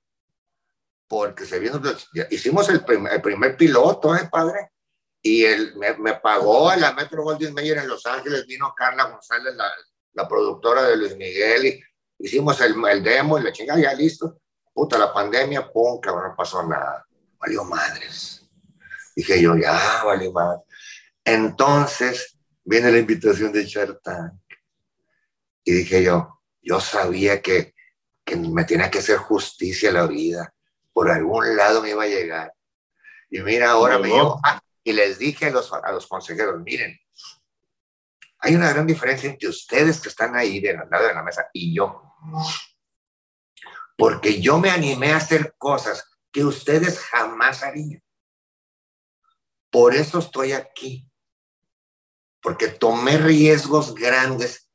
[1.06, 1.80] Porque se vino,
[2.30, 4.72] hicimos el primer, el primer piloto, ¿eh, padre?
[5.22, 9.54] y él me, pagó a la Metro Goldwyn Mayer en Los Ángeles, vino Carla González,
[9.54, 9.70] la,
[10.12, 11.84] la productora de Luis Miguel, y
[12.18, 14.40] hicimos el, el demo y la chingada, ya listo.
[14.72, 17.04] Puta, la pandemia, pum, cabrón, no pasó nada.
[17.38, 18.48] Valió madres.
[19.14, 20.64] Dije yo, ya, valió madres.
[21.24, 24.00] Entonces, viene la invitación de Shark
[25.64, 27.74] Y dije yo, yo sabía que,
[28.24, 30.54] que me tenía que hacer justicia a la vida.
[30.92, 32.52] Por algún lado me iba a llegar.
[33.30, 36.98] Y mira, ahora me llevo, ah, y les dije a los, a los consejeros, miren,
[38.40, 41.74] hay una gran diferencia entre ustedes que están ahí de lado de la mesa y
[41.74, 42.02] yo.
[43.96, 48.02] Porque yo me animé a hacer cosas que ustedes jamás harían.
[49.70, 51.10] Por eso estoy aquí.
[52.40, 54.70] Porque tomé riesgos grandes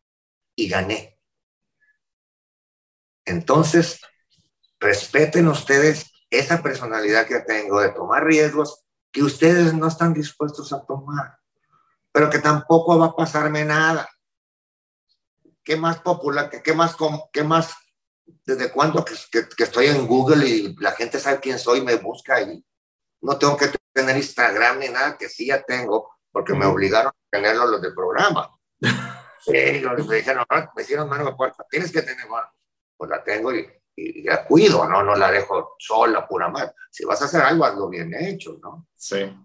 [0.56, 1.20] y gané.
[3.26, 4.02] Entonces,
[4.80, 10.86] respeten ustedes esa personalidad que tengo de tomar riesgos que ustedes no están dispuestos a
[10.86, 11.40] tomar,
[12.14, 14.08] pero que tampoco va a pasarme nada.
[15.64, 16.50] ¿Qué más popular?
[16.50, 16.96] ¿Qué, más?
[17.34, 17.74] ¿Qué más?
[18.46, 21.96] ¿Desde cuándo que, que, estoy en Google y la gente sabe quién soy y me
[21.96, 22.64] busca ahí?
[23.22, 27.30] No tengo que tener Instagram ni nada, que sí ya tengo, porque me obligaron a
[27.32, 28.50] tenerlo los del programa.
[29.46, 32.48] Sí, me dijeron, me hicieron mano de puerta, tienes que tener, bueno,
[32.96, 35.04] pues la tengo y, y la cuido, ¿no?
[35.04, 36.72] No la dejo sola, pura madre.
[36.90, 38.88] Si vas a hacer algo, hazlo bien hecho, ¿no?
[38.96, 39.36] Sí.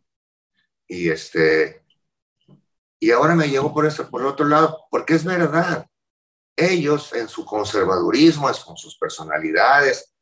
[0.86, 1.84] Y este,
[3.00, 5.86] y ahora me llevo por eso, por el otro lado, porque es verdad.
[6.56, 10.12] Ellos, en su conservadurismo, con sus personalidades,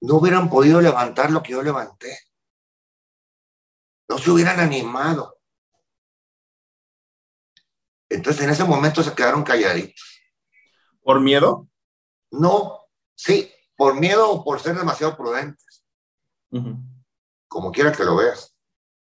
[0.00, 2.18] no hubieran podido levantar lo que yo levanté.
[4.08, 5.38] No se hubieran animado.
[8.08, 10.22] Entonces, en ese momento se quedaron calladitos.
[11.02, 11.68] ¿Por miedo?
[12.30, 12.78] No,
[13.18, 15.84] Sí, por miedo o por ser demasiado prudentes.
[17.48, 18.56] como quiera que lo veas.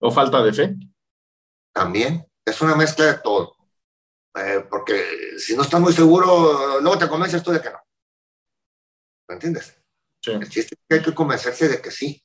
[0.00, 0.74] ¿O falta de fe?
[1.72, 2.26] También.
[2.44, 3.56] Es una mezcla de todo.
[4.34, 7.78] Eh, porque si no estás muy seguro, luego te convences tú de que no.
[9.28, 9.76] ¿Me entiendes?
[10.20, 10.32] Sí.
[10.32, 12.24] El chiste es que hay que convencerse de que sí,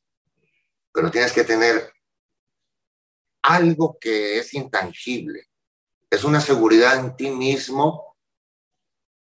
[0.94, 1.92] pero tienes que tener
[3.44, 5.48] algo que es intangible.
[6.10, 8.16] Es una seguridad en ti mismo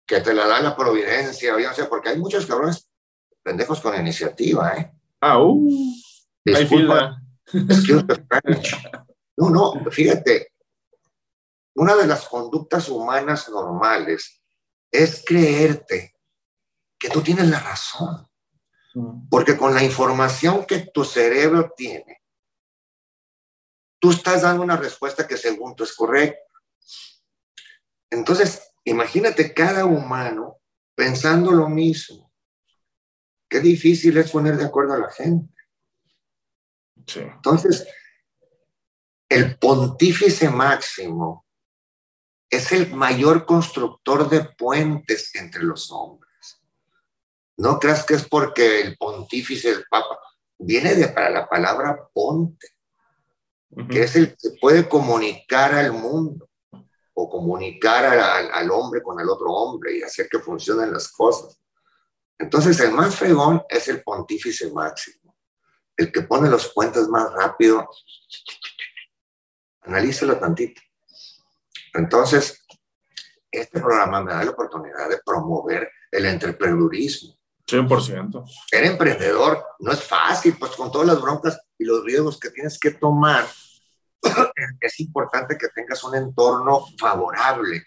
[0.05, 2.89] que te la da la providencia, o yo no sé, porque hay muchos cabrones
[3.43, 4.91] pendejos con iniciativa, ¿eh?
[5.21, 5.69] Ah, uh,
[6.43, 7.21] Disculpa.
[9.37, 10.51] No, no, fíjate,
[11.75, 14.41] una de las conductas humanas normales
[14.91, 16.15] es creerte
[16.97, 18.27] que tú tienes la razón.
[19.29, 22.23] Porque con la información que tu cerebro tiene,
[23.99, 26.41] tú estás dando una respuesta que según tú es correcta.
[28.09, 30.57] Entonces, imagínate cada humano
[30.95, 32.33] pensando lo mismo.
[33.47, 35.53] Qué difícil es poner de acuerdo a la gente.
[37.05, 37.21] Sí.
[37.21, 37.87] Entonces,
[39.29, 41.45] el pontífice máximo
[42.49, 46.61] es el mayor constructor de puentes entre los hombres.
[47.57, 50.19] No creas que es porque el pontífice, el papa,
[50.57, 52.67] viene de para la palabra ponte,
[53.89, 56.49] que es el que puede comunicar al mundo
[57.13, 61.59] o comunicar al, al, hombre con el otro hombre y hacer que funcionen las cosas.
[62.37, 65.35] Entonces, el más fregón es el pontífice máximo,
[65.97, 67.87] el que pone los puentes más rápido.
[69.81, 70.81] Analícelo tantito.
[71.93, 72.65] Entonces,
[73.51, 77.37] este programa me da la oportunidad de promover el emprendedurismo.
[77.67, 78.43] 100%.
[78.69, 82.79] Ser emprendedor no es fácil, pues con todas las broncas y los riesgos que tienes
[82.79, 83.45] que tomar,
[84.81, 87.83] es importante que tengas un entorno favorable,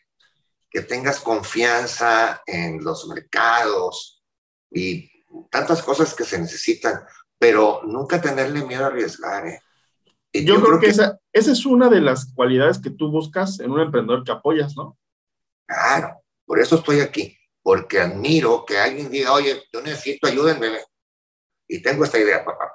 [0.71, 4.23] que tengas confianza en los mercados
[4.71, 5.11] y
[5.51, 7.05] tantas cosas que se necesitan,
[7.39, 9.47] pero nunca tenerle miedo a arriesgar.
[9.47, 9.61] ¿eh?
[10.33, 13.11] Y yo, yo, creo, que, que esa, esa es una de las cualidades que tú
[13.11, 14.99] buscas en un emprendedor que apoyas, ¿no?
[15.67, 20.85] Claro, por eso estoy aquí porque admiro que alguien diga, oye, yo necesito ayúdenme.
[21.69, 22.71] Y tengo esta idea, papá.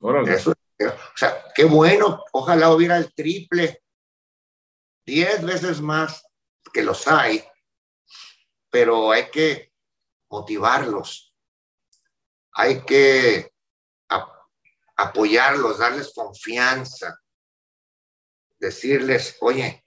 [0.00, 0.34] Órale.
[0.34, 3.82] Eso, o sea, qué bueno, ojalá hubiera el triple,
[5.06, 6.24] diez veces más
[6.72, 7.44] que los hay,
[8.70, 9.72] pero hay que
[10.30, 11.34] motivarlos,
[12.52, 13.51] hay que
[14.96, 17.18] apoyarlos, darles confianza,
[18.58, 19.84] decirles, oye,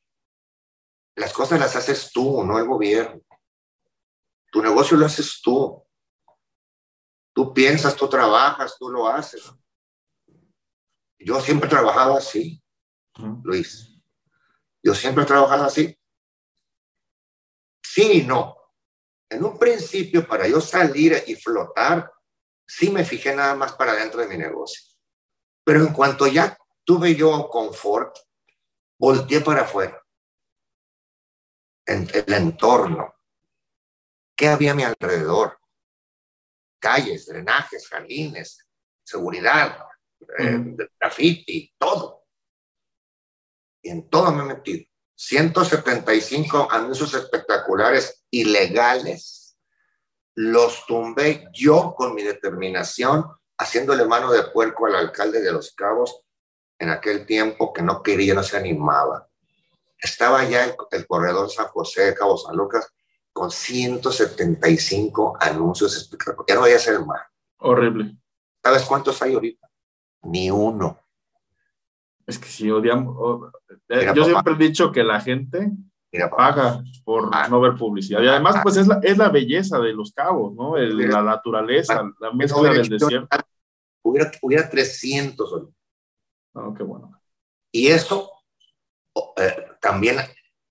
[1.16, 3.22] las cosas las haces tú, no el gobierno.
[4.52, 5.82] Tu negocio lo haces tú.
[7.34, 9.52] Tú piensas, tú trabajas, tú lo haces.
[11.18, 12.62] Yo siempre he trabajado así,
[13.44, 13.98] Luis.
[14.84, 15.98] Yo siempre he trabajado así.
[17.84, 18.56] Sí y no.
[19.30, 22.12] En un principio, para yo salir y flotar,
[22.68, 24.95] sí me fijé nada más para dentro de mi negocio.
[25.66, 28.16] Pero en cuanto ya tuve yo confort,
[28.98, 30.02] volteé para afuera
[31.86, 33.14] en el entorno.
[34.36, 35.60] ¿Qué había a mi alrededor?
[36.80, 38.68] Calles, drenajes, jardines,
[39.04, 39.78] seguridad,
[40.40, 42.26] eh, graffiti, todo.
[43.82, 44.86] Y en todo me he metido.
[45.18, 49.58] 175 anuncios espectaculares ilegales.
[50.36, 53.24] Los tumbé yo con mi determinación,
[53.58, 56.22] haciéndole mano de puerco al alcalde de Los Cabos
[56.80, 59.30] en aquel tiempo que no quería, no se animaba
[60.06, 62.94] estaba ya el, el, corredor San José de Cabo San Lucas
[63.34, 66.46] con 175 anuncios espectaculares.
[66.48, 67.22] Ya no vaya a ser más.
[67.58, 68.16] Horrible.
[68.64, 69.70] ¿Sabes cuántos hay ahorita?
[70.24, 71.00] Ni uno.
[72.26, 73.52] Es que si odiamos.
[73.90, 74.26] Eh, yo papá.
[74.26, 75.72] siempre he dicho que la gente
[76.36, 78.22] paga por ah, no ver publicidad.
[78.22, 80.78] Y además, ah, pues es la, es la belleza de los cabos, ¿no?
[80.78, 83.28] El, la naturaleza, ah, la mezcla del desierto.
[84.04, 85.74] Hubiera, hubiera 300 ahorita.
[86.54, 87.20] Oh, qué bueno.
[87.72, 88.32] Y eso
[89.38, 90.18] eh, también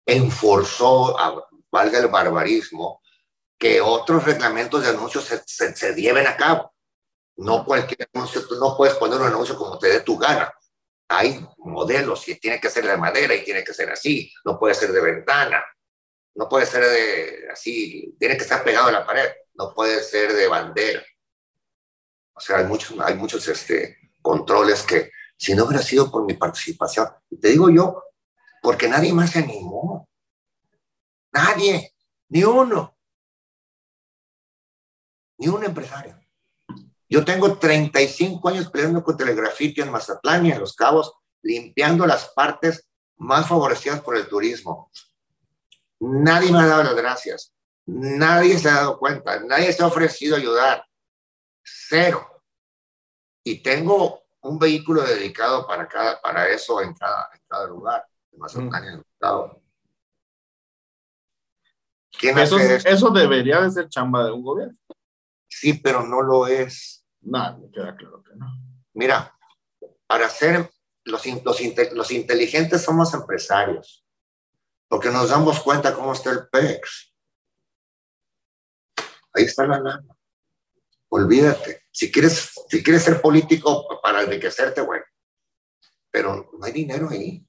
[0.07, 3.01] enforzó, a, valga el barbarismo,
[3.59, 6.73] que otros reglamentos de anuncios se, se, se, lleven a cabo.
[7.37, 10.53] No cualquier anuncio, tú no puedes poner un anuncio como te dé tu gana.
[11.17, 14.75] Hay modelos y tiene que ser de madera y tiene que ser así, no puede
[14.75, 15.65] ser de ventana,
[16.35, 20.33] no puede ser de así, tiene que estar pegado a la pared, no puede ser
[20.33, 21.05] de bandera.
[22.33, 26.35] O sea, hay muchos, hay muchos este, controles que, si no hubiera sido por mi
[26.35, 27.09] participación,
[27.41, 28.03] te digo yo,
[28.61, 30.09] porque nadie más se animó.
[31.33, 31.95] Nadie,
[32.29, 32.97] ni uno.
[35.39, 36.24] Ni un empresario.
[37.15, 42.09] Yo tengo 35 años peleando contra el grafiti en Mazatlán y en Los Cabos, limpiando
[42.09, 44.91] las partes más favorecidas por el turismo.
[46.01, 47.55] Nadie me ha dado las gracias.
[47.87, 49.39] Nadie se ha dado cuenta.
[49.39, 50.85] Nadie se ha ofrecido a ayudar.
[51.63, 52.43] Cero.
[53.45, 58.41] y tengo un vehículo dedicado para, cada, para eso en cada, en cada lugar, en
[62.39, 64.77] eso, eso debería de ser chamba de un gobierno.
[65.47, 67.04] Sí, pero no lo es.
[67.25, 68.47] No, me queda claro que no.
[68.93, 69.37] Mira,
[70.07, 70.71] para ser
[71.05, 71.61] los, los,
[71.93, 74.05] los inteligentes somos empresarios,
[74.89, 77.15] porque nos damos cuenta cómo está el PEX.
[79.33, 80.17] Ahí está la lana.
[81.09, 81.83] Olvídate.
[81.91, 85.05] Si quieres, si quieres ser político para enriquecerte, bueno.
[86.11, 87.45] Pero no hay dinero ahí.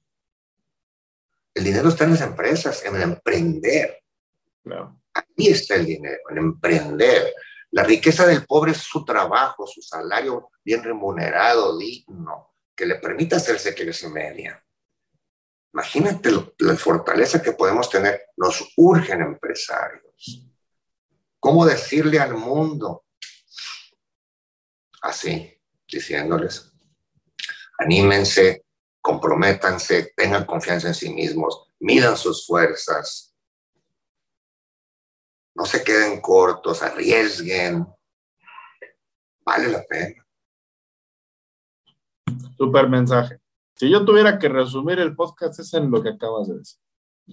[1.54, 4.02] El dinero está en las empresas, en emprender.
[5.14, 7.32] Ahí está el dinero, en emprender.
[7.76, 13.36] La riqueza del pobre es su trabajo, su salario bien remunerado, digno, que le permita
[13.36, 14.64] hacerse clase media.
[15.74, 18.30] Imagínate la fortaleza que podemos tener.
[18.38, 20.48] Nos urgen empresarios.
[21.38, 23.04] ¿Cómo decirle al mundo?
[25.02, 26.72] Así, diciéndoles,
[27.78, 28.64] anímense,
[29.02, 33.25] comprométanse, tengan confianza en sí mismos, midan sus fuerzas,
[35.56, 37.86] no se queden cortos, arriesguen,
[39.44, 40.22] vale la pena.
[42.58, 43.40] Super mensaje.
[43.74, 46.80] Si yo tuviera que resumir el podcast es en lo que acabas de decir.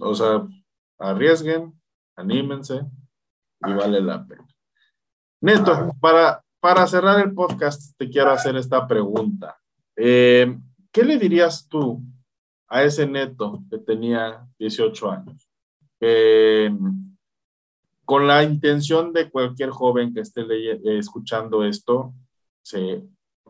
[0.00, 0.46] O sea,
[0.98, 1.78] arriesguen,
[2.16, 2.80] anímense,
[3.66, 4.46] y vale la pena.
[5.42, 9.58] Neto, para, para cerrar el podcast, te quiero hacer esta pregunta.
[9.96, 10.58] Eh,
[10.90, 12.02] ¿Qué le dirías tú
[12.68, 15.50] a ese neto que tenía 18 años?
[18.04, 20.44] Con la intención de cualquier joven que esté
[20.98, 22.14] escuchando esto,
[22.62, 23.02] se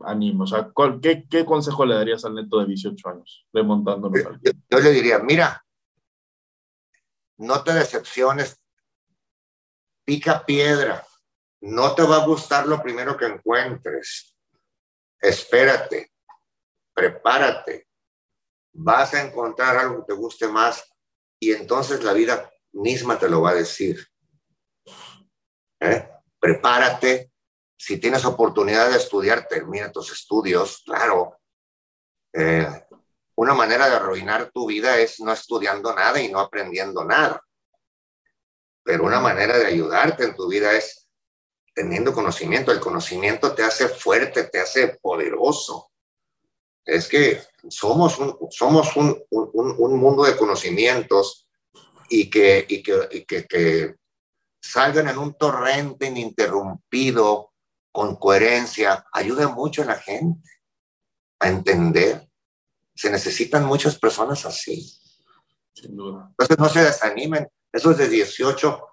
[0.02, 0.44] anime.
[0.44, 4.78] O sea, ¿qué, ¿qué, consejo le darías al neto de 18 años, remontándonos al yo
[4.80, 5.64] le diría, mira,
[7.38, 8.60] no te decepciones
[10.04, 11.06] pica piedra.
[11.60, 14.36] No te va a gustar lo primero que encuentres.
[15.18, 16.12] Espérate,
[16.92, 17.88] prepárate.
[18.74, 20.84] Vas a encontrar algo que te guste más
[21.40, 24.06] y entonces la vida misma te lo va a decir.
[25.80, 26.08] ¿Eh?
[26.38, 27.30] Prepárate.
[27.76, 31.38] Si tienes oportunidad de estudiar, termina tus estudios, claro.
[32.32, 32.66] Eh,
[33.36, 37.42] una manera de arruinar tu vida es no estudiando nada y no aprendiendo nada.
[38.82, 41.08] Pero una manera de ayudarte en tu vida es
[41.74, 42.70] teniendo conocimiento.
[42.70, 45.90] El conocimiento te hace fuerte, te hace poderoso.
[46.84, 51.48] Es que somos un, somos un, un, mundo de conocimientos
[52.10, 53.96] y que, y que,
[54.64, 57.52] salgan en un torrente ininterrumpido,
[57.92, 60.48] con coherencia, ayuda mucho a la gente
[61.38, 62.28] a entender.
[62.94, 64.98] Se necesitan muchas personas así.
[65.74, 66.26] Sin duda.
[66.30, 68.86] Entonces no se desanimen esos de 18,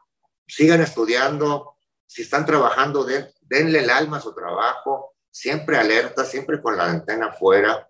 [0.46, 3.06] sigan estudiando, si están trabajando,
[3.40, 7.88] denle el alma a su trabajo, siempre alerta, siempre con la antena afuera,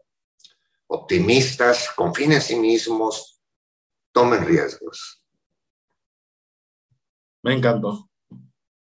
[0.88, 3.42] optimistas, confíen en sí mismos,
[4.12, 5.21] tomen riesgos.
[7.44, 8.10] Me encantó.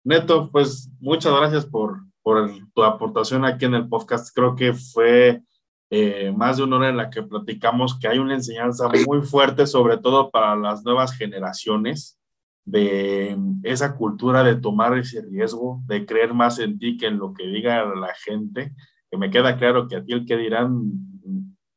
[0.04, 4.34] Neto, pues muchas gracias por, por tu aportación aquí en el podcast.
[4.34, 5.42] Creo que fue
[5.90, 9.66] eh, más de una hora en la que platicamos que hay una enseñanza muy fuerte,
[9.66, 12.18] sobre todo para las nuevas generaciones,
[12.64, 17.32] de esa cultura de tomar ese riesgo, de creer más en ti que en lo
[17.34, 18.72] que diga la gente,
[19.10, 20.92] que me queda claro que a ti el que dirán,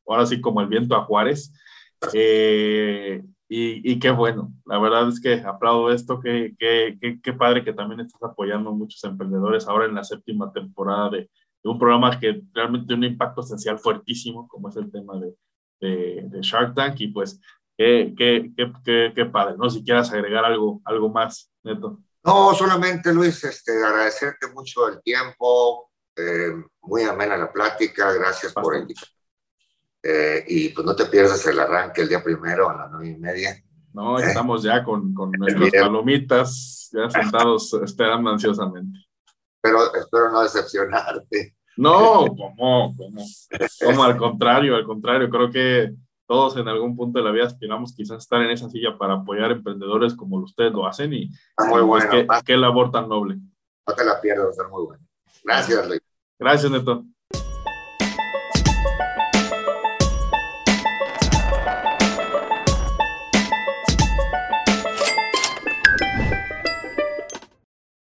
[0.08, 1.52] ahora sí como el viento a Juárez,
[2.14, 3.24] eh,
[3.56, 8.24] y, y, qué bueno, la verdad es que aplaudo esto, qué padre que también estás
[8.24, 11.30] apoyando a muchos emprendedores ahora en la séptima temporada de,
[11.64, 15.36] un programa que realmente tiene un impacto esencial fuertísimo, como es el tema de,
[15.80, 17.40] de, Shark Tank, y pues
[17.78, 18.52] qué, qué,
[18.84, 19.70] qué, qué, padre, ¿no?
[19.70, 22.00] Si quieras agregar algo, algo más, Neto.
[22.24, 28.76] No, solamente Luis, este, agradecerte mucho el tiempo, eh, muy amena la plática, gracias por
[28.76, 29.08] invitar.
[30.04, 33.18] Eh, y pues no te pierdas el arranque el día primero a las nueve y
[33.18, 33.56] media.
[33.94, 34.26] No, ¿Eh?
[34.26, 39.00] estamos ya con, con nuestras palomitas, ya sentados esperando ansiosamente
[39.64, 41.56] pero espero no decepcionarte.
[41.78, 42.94] No, ¿cómo?
[42.98, 43.24] ¿cómo?
[43.82, 44.04] ¿Cómo?
[44.04, 45.96] Al contrario, al contrario, creo que
[46.28, 49.52] todos en algún punto de la vida aspiramos quizás estar en esa silla para apoyar
[49.52, 51.28] emprendedores como ustedes lo hacen y,
[51.60, 52.10] muy pues, bueno.
[52.12, 53.38] qué, qué, labor tan noble.
[53.88, 55.04] No te la pierdas, está muy bueno.
[55.44, 56.02] Gracias, Luis.
[56.38, 57.06] Gracias, Neto.